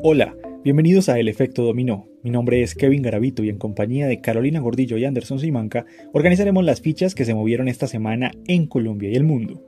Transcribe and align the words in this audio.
Hola, 0.00 0.36
bienvenidos 0.62 1.08
a 1.08 1.18
El 1.18 1.26
Efecto 1.26 1.64
Dominó. 1.64 2.06
Mi 2.22 2.30
nombre 2.30 2.62
es 2.62 2.76
Kevin 2.76 3.02
Garavito 3.02 3.42
y 3.42 3.48
en 3.48 3.58
compañía 3.58 4.06
de 4.06 4.20
Carolina 4.20 4.60
Gordillo 4.60 4.96
y 4.96 5.04
Anderson 5.04 5.40
Simanca 5.40 5.86
organizaremos 6.12 6.64
las 6.64 6.80
fichas 6.80 7.16
que 7.16 7.24
se 7.24 7.34
movieron 7.34 7.66
esta 7.66 7.88
semana 7.88 8.30
en 8.46 8.68
Colombia 8.68 9.10
y 9.10 9.16
el 9.16 9.24
mundo. 9.24 9.64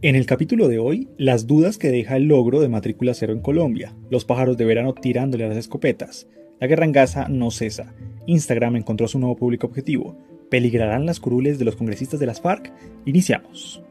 En 0.00 0.14
el 0.14 0.26
capítulo 0.26 0.68
de 0.68 0.78
hoy, 0.78 1.08
las 1.18 1.48
dudas 1.48 1.76
que 1.76 1.90
deja 1.90 2.16
el 2.16 2.28
logro 2.28 2.60
de 2.60 2.68
matrícula 2.68 3.14
cero 3.14 3.32
en 3.32 3.40
Colombia, 3.40 3.96
los 4.10 4.24
pájaros 4.24 4.56
de 4.56 4.64
verano 4.64 4.94
tirándole 4.94 5.44
a 5.44 5.48
las 5.48 5.56
escopetas, 5.56 6.28
la 6.60 6.68
guerra 6.68 6.84
en 6.84 6.92
Gaza 6.92 7.26
no 7.28 7.50
cesa, 7.50 7.96
Instagram 8.26 8.76
encontró 8.76 9.08
su 9.08 9.18
nuevo 9.18 9.34
público 9.34 9.66
objetivo, 9.66 10.16
peligrarán 10.50 11.04
las 11.04 11.18
curules 11.18 11.58
de 11.58 11.64
los 11.64 11.74
congresistas 11.74 12.20
de 12.20 12.26
las 12.26 12.40
FARC, 12.40 12.72
iniciamos. 13.06 13.82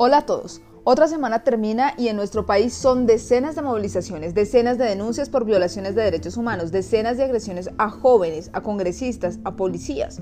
Hola 0.00 0.18
a 0.18 0.26
todos. 0.26 0.60
Otra 0.84 1.08
semana 1.08 1.42
termina 1.42 1.92
y 1.98 2.06
en 2.06 2.14
nuestro 2.14 2.46
país 2.46 2.72
son 2.72 3.04
decenas 3.04 3.56
de 3.56 3.62
movilizaciones, 3.62 4.32
decenas 4.32 4.78
de 4.78 4.84
denuncias 4.84 5.28
por 5.28 5.44
violaciones 5.44 5.96
de 5.96 6.04
derechos 6.04 6.36
humanos, 6.36 6.70
decenas 6.70 7.16
de 7.16 7.24
agresiones 7.24 7.68
a 7.78 7.90
jóvenes, 7.90 8.48
a 8.52 8.60
congresistas, 8.60 9.40
a 9.42 9.56
policías, 9.56 10.20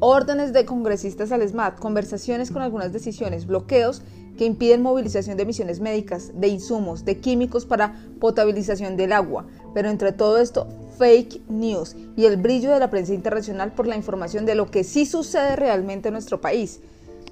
órdenes 0.00 0.54
de 0.54 0.64
congresistas 0.64 1.30
al 1.30 1.46
SMAT, 1.46 1.78
conversaciones 1.78 2.50
con 2.50 2.62
algunas 2.62 2.90
decisiones, 2.90 3.46
bloqueos 3.46 4.00
que 4.38 4.46
impiden 4.46 4.80
movilización 4.80 5.36
de 5.36 5.44
misiones 5.44 5.80
médicas, 5.80 6.32
de 6.34 6.48
insumos, 6.48 7.04
de 7.04 7.18
químicos 7.18 7.66
para 7.66 8.02
potabilización 8.20 8.96
del 8.96 9.12
agua. 9.12 9.46
Pero 9.74 9.90
entre 9.90 10.12
todo 10.12 10.38
esto, 10.38 10.68
fake 10.96 11.42
news 11.50 11.96
y 12.16 12.24
el 12.24 12.38
brillo 12.38 12.72
de 12.72 12.80
la 12.80 12.88
prensa 12.88 13.12
internacional 13.12 13.72
por 13.72 13.86
la 13.86 13.96
información 13.96 14.46
de 14.46 14.54
lo 14.54 14.70
que 14.70 14.84
sí 14.84 15.04
sucede 15.04 15.54
realmente 15.54 16.08
en 16.08 16.14
nuestro 16.14 16.40
país. 16.40 16.80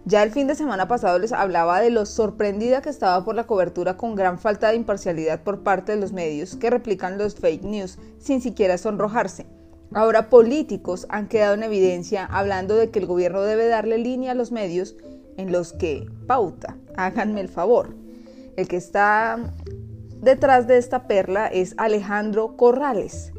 Ya 0.04 0.22
el 0.22 0.30
fin 0.30 0.46
de 0.46 0.54
semana 0.54 0.86
pasado 0.86 1.18
les 1.18 1.32
hablaba 1.32 1.80
de 1.80 1.90
lo 1.90 2.06
sorprendida 2.06 2.80
que 2.80 2.90
estaba 2.90 3.24
por 3.24 3.34
la 3.34 3.44
cobertura 3.44 3.96
con 3.96 4.14
gran 4.14 4.38
falta 4.38 4.68
de 4.68 4.76
imparcialidad 4.76 5.42
por 5.42 5.64
parte 5.64 5.92
de 5.92 6.00
los 6.00 6.12
medios 6.12 6.54
que 6.54 6.70
replican 6.70 7.18
los 7.18 7.34
fake 7.34 7.64
news 7.64 7.98
sin 8.18 8.40
siquiera 8.40 8.78
sonrojarse. 8.78 9.46
Ahora 9.92 10.30
políticos 10.30 11.06
han 11.08 11.28
quedado 11.28 11.54
en 11.54 11.64
evidencia 11.64 12.24
hablando 12.24 12.76
de 12.76 12.90
que 12.90 12.98
el 12.98 13.06
gobierno 13.06 13.42
debe 13.42 13.66
darle 13.66 13.98
línea 13.98 14.32
a 14.32 14.34
los 14.34 14.52
medios 14.52 14.96
en 15.36 15.52
los 15.52 15.72
que 15.72 16.08
pauta. 16.26 16.76
Háganme 16.96 17.40
el 17.40 17.48
favor. 17.48 17.94
El 18.56 18.68
que 18.68 18.76
está 18.76 19.52
detrás 20.20 20.66
de 20.66 20.78
esta 20.78 21.06
perla 21.06 21.46
es 21.46 21.74
Alejandro 21.78 22.56
Corrales. 22.56 23.32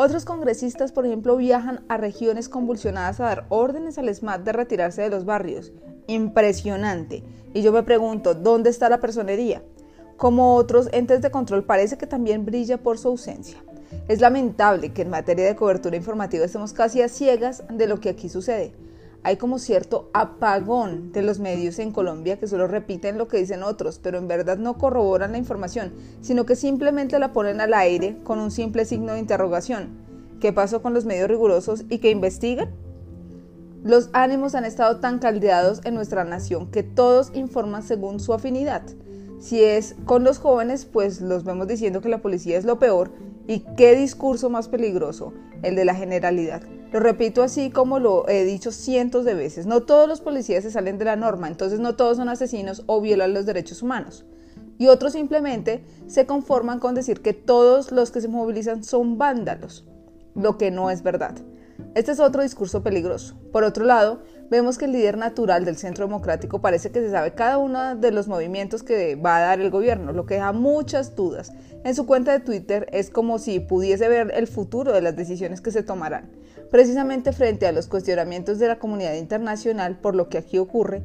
Otros 0.00 0.24
congresistas, 0.24 0.92
por 0.92 1.06
ejemplo, 1.06 1.36
viajan 1.36 1.84
a 1.88 1.96
regiones 1.96 2.48
convulsionadas 2.48 3.18
a 3.18 3.24
dar 3.24 3.46
órdenes 3.48 3.98
al 3.98 4.14
SMAT 4.14 4.42
de 4.42 4.52
retirarse 4.52 5.02
de 5.02 5.10
los 5.10 5.24
barrios 5.24 5.72
impresionante. 6.06 7.24
Y 7.52 7.62
yo 7.62 7.72
me 7.72 7.82
pregunto, 7.82 8.34
¿dónde 8.34 8.70
está 8.70 8.88
la 8.88 9.00
personería? 9.00 9.60
Como 10.16 10.54
otros 10.54 10.88
entes 10.92 11.20
de 11.20 11.32
control, 11.32 11.64
parece 11.64 11.98
que 11.98 12.06
también 12.06 12.44
brilla 12.44 12.78
por 12.78 12.96
su 12.96 13.08
ausencia. 13.08 13.58
Es 14.06 14.20
lamentable 14.20 14.92
que 14.92 15.02
en 15.02 15.10
materia 15.10 15.46
de 15.46 15.56
cobertura 15.56 15.96
informativa 15.96 16.44
estemos 16.44 16.72
casi 16.72 17.02
a 17.02 17.08
ciegas 17.08 17.64
de 17.68 17.88
lo 17.88 17.98
que 17.98 18.10
aquí 18.10 18.28
sucede. 18.28 18.72
Hay 19.24 19.36
como 19.36 19.58
cierto 19.58 20.10
apagón 20.14 21.12
de 21.12 21.22
los 21.22 21.40
medios 21.40 21.78
en 21.78 21.90
Colombia 21.90 22.38
que 22.38 22.46
solo 22.46 22.68
repiten 22.68 23.18
lo 23.18 23.26
que 23.26 23.38
dicen 23.38 23.62
otros, 23.62 23.98
pero 23.98 24.18
en 24.18 24.28
verdad 24.28 24.58
no 24.58 24.78
corroboran 24.78 25.32
la 25.32 25.38
información, 25.38 25.92
sino 26.20 26.46
que 26.46 26.56
simplemente 26.56 27.18
la 27.18 27.32
ponen 27.32 27.60
al 27.60 27.74
aire 27.74 28.18
con 28.22 28.38
un 28.38 28.50
simple 28.50 28.84
signo 28.84 29.14
de 29.14 29.18
interrogación. 29.18 30.06
¿Qué 30.40 30.52
pasó 30.52 30.82
con 30.82 30.94
los 30.94 31.04
medios 31.04 31.28
rigurosos 31.28 31.84
y 31.88 31.98
que 31.98 32.10
investigan? 32.10 32.70
Los 33.82 34.10
ánimos 34.12 34.54
han 34.54 34.64
estado 34.64 35.00
tan 35.00 35.18
caldeados 35.18 35.80
en 35.84 35.94
nuestra 35.94 36.24
nación 36.24 36.70
que 36.70 36.82
todos 36.82 37.30
informan 37.34 37.82
según 37.82 38.20
su 38.20 38.32
afinidad. 38.32 38.82
Si 39.40 39.62
es 39.62 39.94
con 40.04 40.24
los 40.24 40.38
jóvenes, 40.38 40.84
pues 40.84 41.20
los 41.20 41.44
vemos 41.44 41.68
diciendo 41.68 42.00
que 42.00 42.08
la 42.08 42.22
policía 42.22 42.58
es 42.58 42.64
lo 42.64 42.78
peor. 42.78 43.12
¿Y 43.46 43.60
qué 43.76 43.96
discurso 43.96 44.50
más 44.50 44.68
peligroso? 44.68 45.32
El 45.62 45.76
de 45.76 45.84
la 45.84 45.94
generalidad. 45.94 46.62
Lo 46.90 47.00
repito 47.00 47.42
así 47.42 47.70
como 47.70 47.98
lo 47.98 48.26
he 48.28 48.44
dicho 48.44 48.72
cientos 48.72 49.26
de 49.26 49.34
veces. 49.34 49.66
No 49.66 49.82
todos 49.82 50.08
los 50.08 50.22
policías 50.22 50.64
se 50.64 50.70
salen 50.70 50.96
de 50.96 51.04
la 51.04 51.16
norma, 51.16 51.46
entonces 51.46 51.80
no 51.80 51.96
todos 51.96 52.16
son 52.16 52.30
asesinos 52.30 52.82
o 52.86 53.00
violan 53.02 53.34
los 53.34 53.44
derechos 53.44 53.82
humanos. 53.82 54.24
Y 54.78 54.86
otros 54.86 55.12
simplemente 55.12 55.84
se 56.06 56.24
conforman 56.24 56.78
con 56.78 56.94
decir 56.94 57.20
que 57.20 57.34
todos 57.34 57.92
los 57.92 58.10
que 58.10 58.22
se 58.22 58.28
movilizan 58.28 58.84
son 58.84 59.18
vándalos, 59.18 59.84
lo 60.34 60.56
que 60.56 60.70
no 60.70 60.90
es 60.90 61.02
verdad. 61.02 61.34
Este 61.94 62.12
es 62.12 62.20
otro 62.20 62.42
discurso 62.42 62.82
peligroso. 62.82 63.36
Por 63.52 63.64
otro 63.64 63.84
lado, 63.84 64.22
vemos 64.50 64.78
que 64.78 64.86
el 64.86 64.92
líder 64.92 65.18
natural 65.18 65.64
del 65.64 65.76
Centro 65.76 66.06
Democrático 66.06 66.60
parece 66.60 66.90
que 66.90 67.00
se 67.00 67.10
sabe 67.10 67.34
cada 67.34 67.58
uno 67.58 67.96
de 67.96 68.12
los 68.12 68.28
movimientos 68.28 68.82
que 68.82 69.14
va 69.14 69.36
a 69.36 69.40
dar 69.40 69.60
el 69.60 69.70
gobierno, 69.70 70.12
lo 70.12 70.24
que 70.24 70.34
deja 70.34 70.52
muchas 70.52 71.14
dudas. 71.14 71.52
En 71.84 71.94
su 71.94 72.06
cuenta 72.06 72.32
de 72.32 72.40
Twitter 72.40 72.86
es 72.92 73.10
como 73.10 73.38
si 73.38 73.60
pudiese 73.60 74.08
ver 74.08 74.32
el 74.34 74.46
futuro 74.46 74.92
de 74.92 75.02
las 75.02 75.16
decisiones 75.16 75.60
que 75.60 75.70
se 75.70 75.82
tomarán. 75.82 76.30
Precisamente 76.70 77.32
frente 77.32 77.66
a 77.66 77.72
los 77.72 77.86
cuestionamientos 77.86 78.58
de 78.58 78.68
la 78.68 78.78
comunidad 78.78 79.14
internacional 79.14 79.98
por 79.98 80.14
lo 80.14 80.28
que 80.28 80.38
aquí 80.38 80.58
ocurre, 80.58 81.02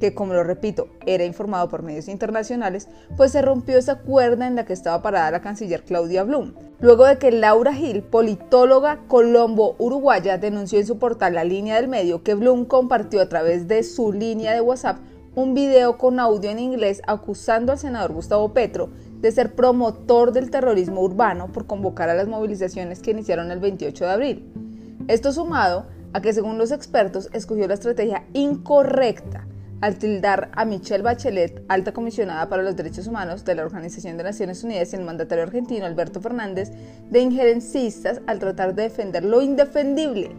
que 0.00 0.12
como 0.12 0.34
lo 0.34 0.42
repito, 0.42 0.88
era 1.06 1.24
informado 1.24 1.68
por 1.68 1.82
medios 1.82 2.08
internacionales, 2.08 2.88
pues 3.16 3.30
se 3.30 3.40
rompió 3.40 3.78
esa 3.78 4.00
cuerda 4.00 4.48
en 4.48 4.56
la 4.56 4.64
que 4.64 4.72
estaba 4.72 5.02
parada 5.02 5.30
la 5.30 5.40
canciller 5.40 5.84
Claudia 5.84 6.24
Blum, 6.24 6.52
luego 6.80 7.06
de 7.06 7.18
que 7.18 7.30
Laura 7.30 7.72
Gil, 7.72 8.02
politóloga 8.02 9.04
colombo-uruguaya, 9.06 10.36
denunció 10.36 10.80
en 10.80 10.86
su 10.86 10.98
portal 10.98 11.34
La 11.34 11.44
Línea 11.44 11.76
del 11.76 11.88
Medio 11.88 12.24
que 12.24 12.34
Blum 12.34 12.64
compartió 12.64 13.20
a 13.20 13.28
través 13.28 13.68
de 13.68 13.84
su 13.84 14.12
línea 14.12 14.52
de 14.52 14.60
WhatsApp 14.60 14.98
un 15.36 15.54
video 15.54 15.96
con 15.96 16.20
audio 16.20 16.50
en 16.50 16.58
inglés 16.58 17.02
acusando 17.06 17.72
al 17.72 17.78
senador 17.78 18.12
Gustavo 18.12 18.52
Petro 18.52 18.90
de 19.20 19.32
ser 19.32 19.54
promotor 19.54 20.32
del 20.32 20.50
terrorismo 20.50 21.00
urbano 21.02 21.50
por 21.52 21.66
convocar 21.66 22.08
a 22.08 22.14
las 22.14 22.28
movilizaciones 22.28 23.00
que 23.00 23.12
iniciaron 23.12 23.50
el 23.50 23.58
28 23.58 24.04
de 24.04 24.10
abril. 24.10 24.63
Esto 25.06 25.32
sumado 25.32 25.86
a 26.14 26.22
que 26.22 26.32
según 26.32 26.56
los 26.56 26.72
expertos 26.72 27.28
escogió 27.34 27.68
la 27.68 27.74
estrategia 27.74 28.24
incorrecta 28.32 29.46
al 29.82 29.98
tildar 29.98 30.50
a 30.54 30.64
Michelle 30.64 31.02
Bachelet, 31.02 31.62
alta 31.68 31.92
comisionada 31.92 32.48
para 32.48 32.62
los 32.62 32.74
derechos 32.74 33.06
humanos 33.06 33.44
de 33.44 33.54
la 33.54 33.64
Organización 33.64 34.16
de 34.16 34.24
Naciones 34.24 34.64
Unidas 34.64 34.92
y 34.92 34.96
el 34.96 35.02
mandatario 35.02 35.44
argentino 35.44 35.84
Alberto 35.84 36.22
Fernández, 36.22 36.70
de 37.10 37.20
injerencistas 37.20 38.22
al 38.26 38.38
tratar 38.38 38.74
de 38.74 38.84
defender 38.84 39.24
lo 39.24 39.42
indefendible. 39.42 40.30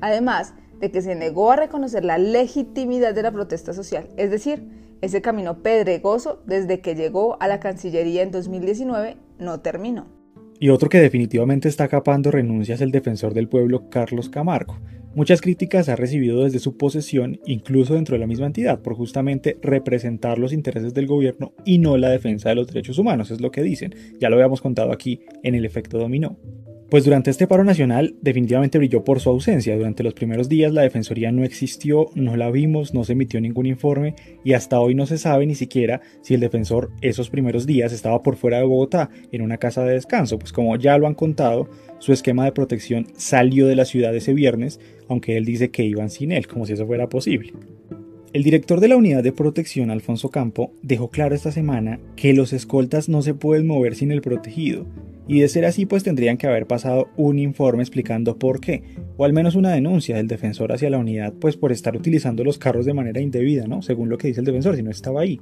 Además 0.00 0.54
de 0.80 0.90
que 0.90 1.02
se 1.02 1.14
negó 1.14 1.52
a 1.52 1.56
reconocer 1.56 2.04
la 2.04 2.18
legitimidad 2.18 3.14
de 3.14 3.22
la 3.22 3.30
protesta 3.30 3.72
social, 3.72 4.08
es 4.16 4.32
decir, 4.32 4.96
ese 5.02 5.22
camino 5.22 5.62
pedregoso 5.62 6.42
desde 6.46 6.80
que 6.80 6.96
llegó 6.96 7.36
a 7.40 7.46
la 7.46 7.60
Cancillería 7.60 8.22
en 8.22 8.32
2019 8.32 9.18
no 9.38 9.60
terminó. 9.60 10.19
Y 10.60 10.68
otro 10.68 10.88
que 10.88 11.00
definitivamente 11.00 11.68
está 11.68 11.88
capando 11.88 12.30
renuncias 12.30 12.80
el 12.80 12.92
defensor 12.92 13.34
del 13.34 13.48
pueblo 13.48 13.90
Carlos 13.90 14.28
Camargo, 14.28 14.78
Muchas 15.12 15.40
críticas 15.40 15.88
ha 15.88 15.96
recibido 15.96 16.44
desde 16.44 16.60
su 16.60 16.76
posesión, 16.76 17.40
incluso 17.44 17.94
dentro 17.94 18.14
de 18.14 18.20
la 18.20 18.28
misma 18.28 18.46
entidad, 18.46 18.80
por 18.80 18.94
justamente 18.94 19.58
representar 19.60 20.38
los 20.38 20.52
intereses 20.52 20.94
del 20.94 21.08
gobierno 21.08 21.52
y 21.64 21.78
no 21.78 21.96
la 21.96 22.10
defensa 22.10 22.50
de 22.50 22.54
los 22.54 22.68
derechos 22.68 22.96
humanos, 22.96 23.32
es 23.32 23.40
lo 23.40 23.50
que 23.50 23.62
dicen. 23.62 23.92
Ya 24.20 24.30
lo 24.30 24.36
habíamos 24.36 24.60
contado 24.60 24.92
aquí 24.92 25.20
en 25.42 25.56
el 25.56 25.64
efecto 25.64 25.98
dominó. 25.98 26.38
Pues 26.90 27.04
durante 27.04 27.30
este 27.30 27.46
paro 27.46 27.62
nacional 27.62 28.16
definitivamente 28.20 28.76
brilló 28.76 29.04
por 29.04 29.20
su 29.20 29.30
ausencia. 29.30 29.76
Durante 29.76 30.02
los 30.02 30.12
primeros 30.12 30.48
días 30.48 30.72
la 30.72 30.82
Defensoría 30.82 31.30
no 31.30 31.44
existió, 31.44 32.08
no 32.16 32.36
la 32.36 32.50
vimos, 32.50 32.94
no 32.94 33.04
se 33.04 33.12
emitió 33.12 33.40
ningún 33.40 33.66
informe 33.66 34.16
y 34.42 34.54
hasta 34.54 34.80
hoy 34.80 34.96
no 34.96 35.06
se 35.06 35.16
sabe 35.16 35.46
ni 35.46 35.54
siquiera 35.54 36.00
si 36.20 36.34
el 36.34 36.40
defensor 36.40 36.90
esos 37.00 37.30
primeros 37.30 37.64
días 37.64 37.92
estaba 37.92 38.24
por 38.24 38.34
fuera 38.34 38.56
de 38.56 38.64
Bogotá 38.64 39.08
en 39.30 39.42
una 39.42 39.58
casa 39.58 39.84
de 39.84 39.92
descanso. 39.92 40.40
Pues 40.40 40.52
como 40.52 40.74
ya 40.74 40.98
lo 40.98 41.06
han 41.06 41.14
contado, 41.14 41.68
su 42.00 42.12
esquema 42.12 42.44
de 42.44 42.50
protección 42.50 43.06
salió 43.16 43.68
de 43.68 43.76
la 43.76 43.84
ciudad 43.84 44.12
ese 44.16 44.34
viernes, 44.34 44.80
aunque 45.08 45.36
él 45.36 45.44
dice 45.44 45.70
que 45.70 45.84
iban 45.84 46.10
sin 46.10 46.32
él, 46.32 46.48
como 46.48 46.66
si 46.66 46.72
eso 46.72 46.88
fuera 46.88 47.08
posible. 47.08 47.52
El 48.32 48.42
director 48.42 48.80
de 48.80 48.88
la 48.88 48.96
unidad 48.96 49.22
de 49.22 49.30
protección, 49.30 49.90
Alfonso 49.90 50.30
Campo, 50.30 50.72
dejó 50.82 51.08
claro 51.08 51.36
esta 51.36 51.52
semana 51.52 52.00
que 52.16 52.34
los 52.34 52.52
escoltas 52.52 53.08
no 53.08 53.22
se 53.22 53.34
pueden 53.34 53.68
mover 53.68 53.94
sin 53.94 54.10
el 54.10 54.22
protegido 54.22 54.86
y 55.30 55.38
de 55.38 55.48
ser 55.48 55.64
así, 55.64 55.86
pues 55.86 56.02
tendrían 56.02 56.36
que 56.36 56.48
haber 56.48 56.66
pasado 56.66 57.08
un 57.16 57.38
informe 57.38 57.84
explicando 57.84 58.36
por 58.36 58.58
qué, 58.58 58.82
o 59.16 59.24
al 59.24 59.32
menos 59.32 59.54
una 59.54 59.70
denuncia 59.70 60.16
del 60.16 60.26
defensor 60.26 60.72
hacia 60.72 60.90
la 60.90 60.98
unidad, 60.98 61.32
pues 61.34 61.56
por 61.56 61.70
estar 61.70 61.94
utilizando 61.94 62.42
los 62.42 62.58
carros 62.58 62.84
de 62.84 62.94
manera 62.94 63.20
indebida, 63.20 63.68
¿no? 63.68 63.80
Según 63.80 64.08
lo 64.08 64.18
que 64.18 64.26
dice 64.26 64.40
el 64.40 64.46
defensor, 64.46 64.74
si 64.74 64.82
no 64.82 64.90
estaba 64.90 65.20
ahí. 65.20 65.40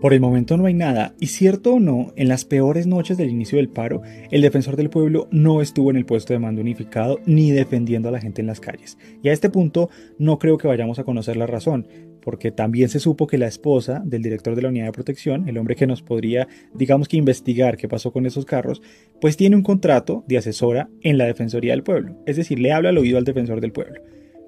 Por 0.00 0.14
el 0.14 0.20
momento 0.20 0.56
no 0.56 0.66
hay 0.66 0.74
nada, 0.74 1.16
y 1.18 1.26
cierto 1.26 1.74
o 1.74 1.80
no, 1.80 2.12
en 2.14 2.28
las 2.28 2.44
peores 2.44 2.86
noches 2.86 3.16
del 3.16 3.30
inicio 3.30 3.58
del 3.58 3.68
paro, 3.68 4.02
el 4.30 4.40
defensor 4.40 4.76
del 4.76 4.88
pueblo 4.88 5.26
no 5.32 5.62
estuvo 5.62 5.90
en 5.90 5.96
el 5.96 6.06
puesto 6.06 6.32
de 6.32 6.38
mando 6.38 6.60
unificado 6.60 7.18
ni 7.26 7.50
defendiendo 7.50 8.08
a 8.08 8.12
la 8.12 8.20
gente 8.20 8.40
en 8.40 8.46
las 8.46 8.60
calles. 8.60 8.98
Y 9.20 9.30
a 9.30 9.32
este 9.32 9.50
punto 9.50 9.90
no 10.20 10.38
creo 10.38 10.58
que 10.58 10.68
vayamos 10.68 11.00
a 11.00 11.04
conocer 11.04 11.36
la 11.36 11.48
razón, 11.48 11.88
porque 12.20 12.50
también 12.50 12.88
se 12.88 13.00
supo 13.00 13.26
que 13.26 13.38
la 13.38 13.46
esposa 13.46 14.02
del 14.04 14.22
director 14.22 14.54
de 14.54 14.62
la 14.62 14.68
unidad 14.68 14.86
de 14.86 14.92
protección, 14.92 15.48
el 15.48 15.58
hombre 15.58 15.76
que 15.76 15.86
nos 15.86 16.02
podría, 16.02 16.48
digamos 16.74 17.08
que 17.08 17.16
investigar 17.16 17.76
qué 17.76 17.88
pasó 17.88 18.12
con 18.12 18.26
esos 18.26 18.44
carros, 18.44 18.82
pues 19.20 19.36
tiene 19.36 19.56
un 19.56 19.62
contrato 19.62 20.24
de 20.28 20.38
asesora 20.38 20.88
en 21.02 21.18
la 21.18 21.26
Defensoría 21.26 21.72
del 21.72 21.82
Pueblo, 21.82 22.16
es 22.26 22.36
decir, 22.36 22.58
le 22.58 22.72
habla 22.72 22.90
al 22.90 22.98
oído 22.98 23.18
al 23.18 23.24
defensor 23.24 23.60
del 23.60 23.72
pueblo. 23.72 24.00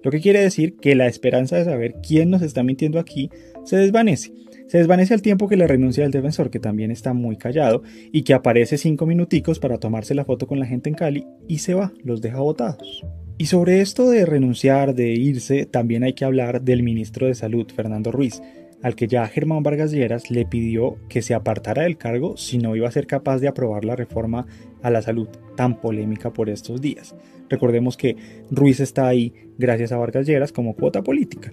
Lo 0.02 0.10
que 0.10 0.20
quiere 0.20 0.40
decir 0.40 0.76
que 0.76 0.94
la 0.94 1.06
esperanza 1.06 1.56
de 1.56 1.64
saber 1.64 1.96
quién 2.06 2.30
nos 2.30 2.42
está 2.42 2.62
mintiendo 2.62 2.98
aquí 2.98 3.30
se 3.64 3.76
desvanece. 3.76 4.32
Se 4.66 4.78
desvanece 4.78 5.14
al 5.14 5.22
tiempo 5.22 5.48
que 5.48 5.56
la 5.56 5.66
renuncia 5.66 6.04
del 6.04 6.12
defensor, 6.12 6.48
que 6.48 6.60
también 6.60 6.90
está 6.90 7.12
muy 7.12 7.36
callado, 7.36 7.82
y 8.12 8.22
que 8.22 8.34
aparece 8.34 8.78
cinco 8.78 9.04
minuticos 9.04 9.58
para 9.58 9.78
tomarse 9.78 10.14
la 10.14 10.24
foto 10.24 10.46
con 10.46 10.60
la 10.60 10.66
gente 10.66 10.88
en 10.88 10.94
Cali 10.94 11.26
y 11.48 11.58
se 11.58 11.74
va, 11.74 11.92
los 12.04 12.20
deja 12.20 12.38
votados. 12.38 13.04
Y 13.40 13.46
sobre 13.46 13.80
esto 13.80 14.10
de 14.10 14.26
renunciar, 14.26 14.94
de 14.94 15.12
irse, 15.14 15.64
también 15.64 16.04
hay 16.04 16.12
que 16.12 16.26
hablar 16.26 16.60
del 16.60 16.82
ministro 16.82 17.26
de 17.26 17.34
Salud, 17.34 17.66
Fernando 17.74 18.12
Ruiz, 18.12 18.42
al 18.82 18.94
que 18.94 19.08
ya 19.08 19.26
Germán 19.28 19.62
Vargas 19.62 19.92
Lleras 19.92 20.30
le 20.30 20.44
pidió 20.44 20.98
que 21.08 21.22
se 21.22 21.32
apartara 21.32 21.84
del 21.84 21.96
cargo 21.96 22.36
si 22.36 22.58
no 22.58 22.76
iba 22.76 22.86
a 22.86 22.90
ser 22.90 23.06
capaz 23.06 23.38
de 23.38 23.48
aprobar 23.48 23.86
la 23.86 23.96
reforma 23.96 24.46
a 24.82 24.90
la 24.90 25.00
salud 25.00 25.26
tan 25.56 25.80
polémica 25.80 26.34
por 26.34 26.50
estos 26.50 26.82
días. 26.82 27.16
Recordemos 27.48 27.96
que 27.96 28.14
Ruiz 28.50 28.78
está 28.78 29.08
ahí 29.08 29.32
gracias 29.56 29.90
a 29.92 29.96
Vargas 29.96 30.26
Lleras 30.26 30.52
como 30.52 30.76
cuota 30.76 31.00
política. 31.00 31.50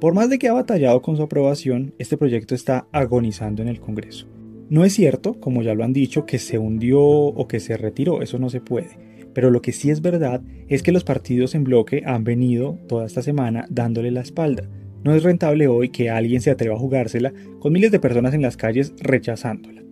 Por 0.00 0.14
más 0.14 0.30
de 0.30 0.40
que 0.40 0.48
ha 0.48 0.54
batallado 0.54 1.02
con 1.02 1.16
su 1.16 1.22
aprobación, 1.22 1.94
este 1.98 2.16
proyecto 2.16 2.56
está 2.56 2.88
agonizando 2.90 3.62
en 3.62 3.68
el 3.68 3.78
Congreso. 3.78 4.26
No 4.70 4.84
es 4.84 4.92
cierto, 4.92 5.38
como 5.38 5.62
ya 5.62 5.74
lo 5.74 5.84
han 5.84 5.92
dicho, 5.92 6.26
que 6.26 6.40
se 6.40 6.58
hundió 6.58 7.00
o 7.00 7.46
que 7.46 7.60
se 7.60 7.76
retiró, 7.76 8.22
eso 8.22 8.40
no 8.40 8.50
se 8.50 8.60
puede. 8.60 9.07
Pero 9.34 9.50
lo 9.50 9.62
que 9.62 9.72
sí 9.72 9.90
es 9.90 10.00
verdad 10.00 10.42
es 10.68 10.82
que 10.82 10.92
los 10.92 11.04
partidos 11.04 11.54
en 11.54 11.64
bloque 11.64 12.02
han 12.04 12.24
venido 12.24 12.78
toda 12.88 13.06
esta 13.06 13.22
semana 13.22 13.66
dándole 13.70 14.10
la 14.10 14.20
espalda. 14.20 14.68
No 15.04 15.14
es 15.14 15.22
rentable 15.22 15.68
hoy 15.68 15.90
que 15.90 16.10
alguien 16.10 16.40
se 16.40 16.50
atreva 16.50 16.74
a 16.74 16.78
jugársela 16.78 17.32
con 17.60 17.72
miles 17.72 17.92
de 17.92 18.00
personas 18.00 18.34
en 18.34 18.42
las 18.42 18.56
calles 18.56 18.94
rechazándola. 18.98 19.82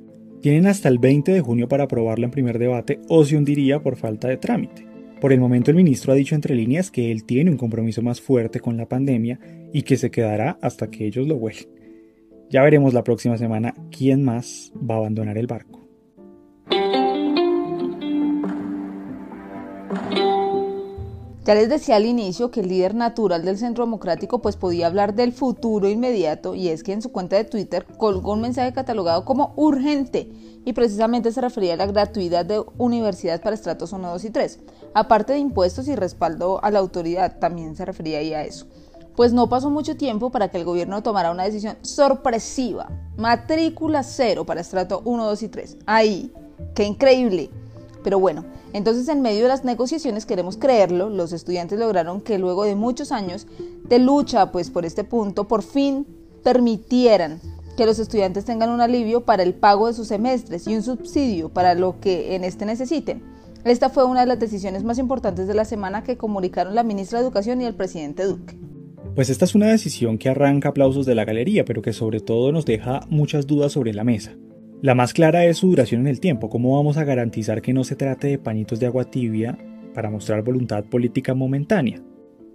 Tienen 0.40 0.66
hasta 0.66 0.88
el 0.88 0.98
20 0.98 1.32
de 1.32 1.40
junio 1.40 1.68
para 1.68 1.84
aprobarla 1.84 2.26
en 2.26 2.32
primer 2.32 2.58
debate 2.58 3.00
o 3.08 3.24
se 3.24 3.36
hundiría 3.36 3.80
por 3.80 3.96
falta 3.96 4.28
de 4.28 4.36
trámite. 4.36 4.86
Por 5.20 5.32
el 5.32 5.40
momento 5.40 5.70
el 5.70 5.76
ministro 5.76 6.12
ha 6.12 6.16
dicho 6.16 6.34
entre 6.34 6.54
líneas 6.54 6.90
que 6.90 7.10
él 7.10 7.24
tiene 7.24 7.50
un 7.50 7.56
compromiso 7.56 8.02
más 8.02 8.20
fuerte 8.20 8.60
con 8.60 8.76
la 8.76 8.86
pandemia 8.86 9.40
y 9.72 9.82
que 9.82 9.96
se 9.96 10.10
quedará 10.10 10.58
hasta 10.60 10.90
que 10.90 11.06
ellos 11.06 11.26
lo 11.26 11.36
huelen. 11.36 11.68
Ya 12.50 12.62
veremos 12.62 12.94
la 12.94 13.02
próxima 13.02 13.36
semana 13.38 13.74
quién 13.90 14.22
más 14.22 14.72
va 14.78 14.96
a 14.96 14.98
abandonar 14.98 15.38
el 15.38 15.46
barco. 15.46 15.75
Ya 21.46 21.54
les 21.54 21.68
decía 21.68 21.94
al 21.94 22.06
inicio 22.06 22.50
que 22.50 22.58
el 22.58 22.68
líder 22.68 22.96
natural 22.96 23.44
del 23.44 23.56
Centro 23.56 23.84
Democrático 23.84 24.42
pues 24.42 24.56
podía 24.56 24.88
hablar 24.88 25.14
del 25.14 25.30
futuro 25.32 25.88
inmediato 25.88 26.56
y 26.56 26.70
es 26.70 26.82
que 26.82 26.92
en 26.92 27.02
su 27.02 27.12
cuenta 27.12 27.36
de 27.36 27.44
Twitter 27.44 27.86
colgó 27.98 28.32
un 28.32 28.40
mensaje 28.40 28.72
catalogado 28.72 29.24
como 29.24 29.52
urgente 29.54 30.28
y 30.64 30.72
precisamente 30.72 31.30
se 31.30 31.40
refería 31.40 31.74
a 31.74 31.76
la 31.76 31.86
gratuidad 31.86 32.44
de 32.44 32.64
universidad 32.78 33.40
para 33.40 33.54
estratos 33.54 33.92
1, 33.92 34.10
2 34.10 34.24
y 34.24 34.30
3. 34.30 34.58
Aparte 34.92 35.34
de 35.34 35.38
impuestos 35.38 35.86
y 35.86 35.94
respaldo 35.94 36.58
a 36.64 36.72
la 36.72 36.80
autoridad, 36.80 37.38
también 37.38 37.76
se 37.76 37.84
refería 37.84 38.18
ahí 38.18 38.34
a 38.34 38.42
eso. 38.42 38.66
Pues 39.14 39.32
no 39.32 39.48
pasó 39.48 39.70
mucho 39.70 39.96
tiempo 39.96 40.30
para 40.30 40.48
que 40.48 40.58
el 40.58 40.64
gobierno 40.64 41.04
tomara 41.04 41.30
una 41.30 41.44
decisión 41.44 41.76
sorpresiva. 41.82 42.90
Matrícula 43.16 44.02
cero 44.02 44.44
para 44.44 44.62
estrato 44.62 45.00
1, 45.04 45.24
2 45.24 45.42
y 45.44 45.48
3. 45.48 45.76
Ahí, 45.86 46.32
qué 46.74 46.82
increíble. 46.82 47.50
Pero 48.06 48.20
bueno, 48.20 48.44
entonces 48.72 49.08
en 49.08 49.20
medio 49.20 49.42
de 49.42 49.48
las 49.48 49.64
negociaciones, 49.64 50.26
queremos 50.26 50.56
creerlo, 50.56 51.10
los 51.10 51.32
estudiantes 51.32 51.76
lograron 51.76 52.20
que 52.20 52.38
luego 52.38 52.62
de 52.62 52.76
muchos 52.76 53.10
años 53.10 53.48
de 53.88 53.98
lucha 53.98 54.52
pues 54.52 54.70
por 54.70 54.84
este 54.84 55.02
punto, 55.02 55.48
por 55.48 55.64
fin 55.64 56.06
permitieran 56.44 57.40
que 57.76 57.84
los 57.84 57.98
estudiantes 57.98 58.44
tengan 58.44 58.70
un 58.70 58.80
alivio 58.80 59.24
para 59.24 59.42
el 59.42 59.54
pago 59.54 59.88
de 59.88 59.92
sus 59.92 60.06
semestres 60.06 60.68
y 60.68 60.76
un 60.76 60.84
subsidio 60.84 61.48
para 61.48 61.74
lo 61.74 61.98
que 61.98 62.36
en 62.36 62.44
este 62.44 62.64
necesiten. 62.64 63.24
Esta 63.64 63.90
fue 63.90 64.04
una 64.04 64.20
de 64.20 64.26
las 64.26 64.38
decisiones 64.38 64.84
más 64.84 64.98
importantes 64.98 65.48
de 65.48 65.54
la 65.54 65.64
semana 65.64 66.04
que 66.04 66.16
comunicaron 66.16 66.76
la 66.76 66.84
ministra 66.84 67.18
de 67.18 67.24
Educación 67.24 67.60
y 67.60 67.64
el 67.64 67.74
presidente 67.74 68.24
Duque. 68.24 68.56
Pues 69.16 69.30
esta 69.30 69.46
es 69.46 69.56
una 69.56 69.66
decisión 69.66 70.18
que 70.18 70.28
arranca 70.28 70.68
aplausos 70.68 71.06
de 71.06 71.16
la 71.16 71.24
galería, 71.24 71.64
pero 71.64 71.82
que 71.82 71.92
sobre 71.92 72.20
todo 72.20 72.52
nos 72.52 72.66
deja 72.66 73.00
muchas 73.08 73.48
dudas 73.48 73.72
sobre 73.72 73.92
la 73.92 74.04
mesa. 74.04 74.36
La 74.82 74.94
más 74.94 75.14
clara 75.14 75.46
es 75.46 75.56
su 75.56 75.68
duración 75.68 76.02
en 76.02 76.06
el 76.08 76.20
tiempo. 76.20 76.50
¿Cómo 76.50 76.76
vamos 76.76 76.98
a 76.98 77.04
garantizar 77.04 77.62
que 77.62 77.72
no 77.72 77.82
se 77.82 77.96
trate 77.96 78.28
de 78.28 78.38
pañitos 78.38 78.78
de 78.78 78.84
agua 78.84 79.10
tibia 79.10 79.56
para 79.94 80.10
mostrar 80.10 80.42
voluntad 80.42 80.84
política 80.84 81.32
momentánea? 81.32 82.02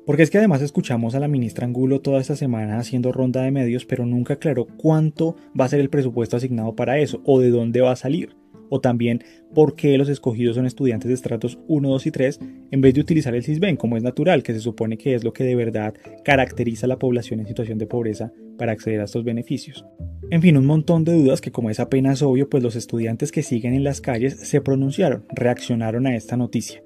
Porque 0.05 0.21
es 0.21 0.29
que 0.29 0.37
además 0.37 0.61
escuchamos 0.61 1.15
a 1.15 1.19
la 1.19 1.27
ministra 1.27 1.65
Angulo 1.65 2.01
toda 2.01 2.21
esta 2.21 2.35
semana 2.35 2.77
haciendo 2.77 3.11
ronda 3.11 3.41
de 3.41 3.51
medios, 3.51 3.85
pero 3.85 4.05
nunca 4.05 4.35
aclaró 4.35 4.67
cuánto 4.77 5.35
va 5.59 5.65
a 5.65 5.69
ser 5.69 5.79
el 5.79 5.89
presupuesto 5.89 6.37
asignado 6.37 6.75
para 6.75 6.99
eso 6.99 7.21
o 7.25 7.39
de 7.39 7.49
dónde 7.49 7.81
va 7.81 7.91
a 7.91 7.95
salir. 7.95 8.35
O 8.73 8.79
también 8.79 9.21
por 9.53 9.75
qué 9.75 9.97
los 9.97 10.07
escogidos 10.07 10.55
son 10.55 10.65
estudiantes 10.65 11.09
de 11.09 11.13
estratos 11.13 11.59
1, 11.67 11.89
2 11.89 12.05
y 12.05 12.11
3 12.11 12.39
en 12.71 12.79
vez 12.79 12.93
de 12.93 13.01
utilizar 13.01 13.35
el 13.35 13.43
CISBEN 13.43 13.75
como 13.75 13.97
es 13.97 14.03
natural, 14.03 14.43
que 14.43 14.53
se 14.53 14.61
supone 14.61 14.97
que 14.97 15.13
es 15.13 15.25
lo 15.25 15.33
que 15.33 15.43
de 15.43 15.55
verdad 15.55 15.93
caracteriza 16.23 16.85
a 16.85 16.89
la 16.89 16.97
población 16.97 17.41
en 17.41 17.47
situación 17.47 17.77
de 17.77 17.85
pobreza 17.85 18.31
para 18.57 18.71
acceder 18.71 19.01
a 19.01 19.03
estos 19.03 19.25
beneficios. 19.25 19.85
En 20.29 20.41
fin, 20.41 20.55
un 20.55 20.65
montón 20.65 21.03
de 21.03 21.13
dudas 21.13 21.41
que 21.41 21.51
como 21.51 21.69
es 21.69 21.81
apenas 21.81 22.21
obvio, 22.21 22.49
pues 22.49 22.63
los 22.63 22.77
estudiantes 22.77 23.33
que 23.33 23.43
siguen 23.43 23.73
en 23.73 23.83
las 23.83 23.99
calles 23.99 24.35
se 24.39 24.61
pronunciaron, 24.61 25.25
reaccionaron 25.35 26.07
a 26.07 26.15
esta 26.15 26.37
noticia. 26.37 26.81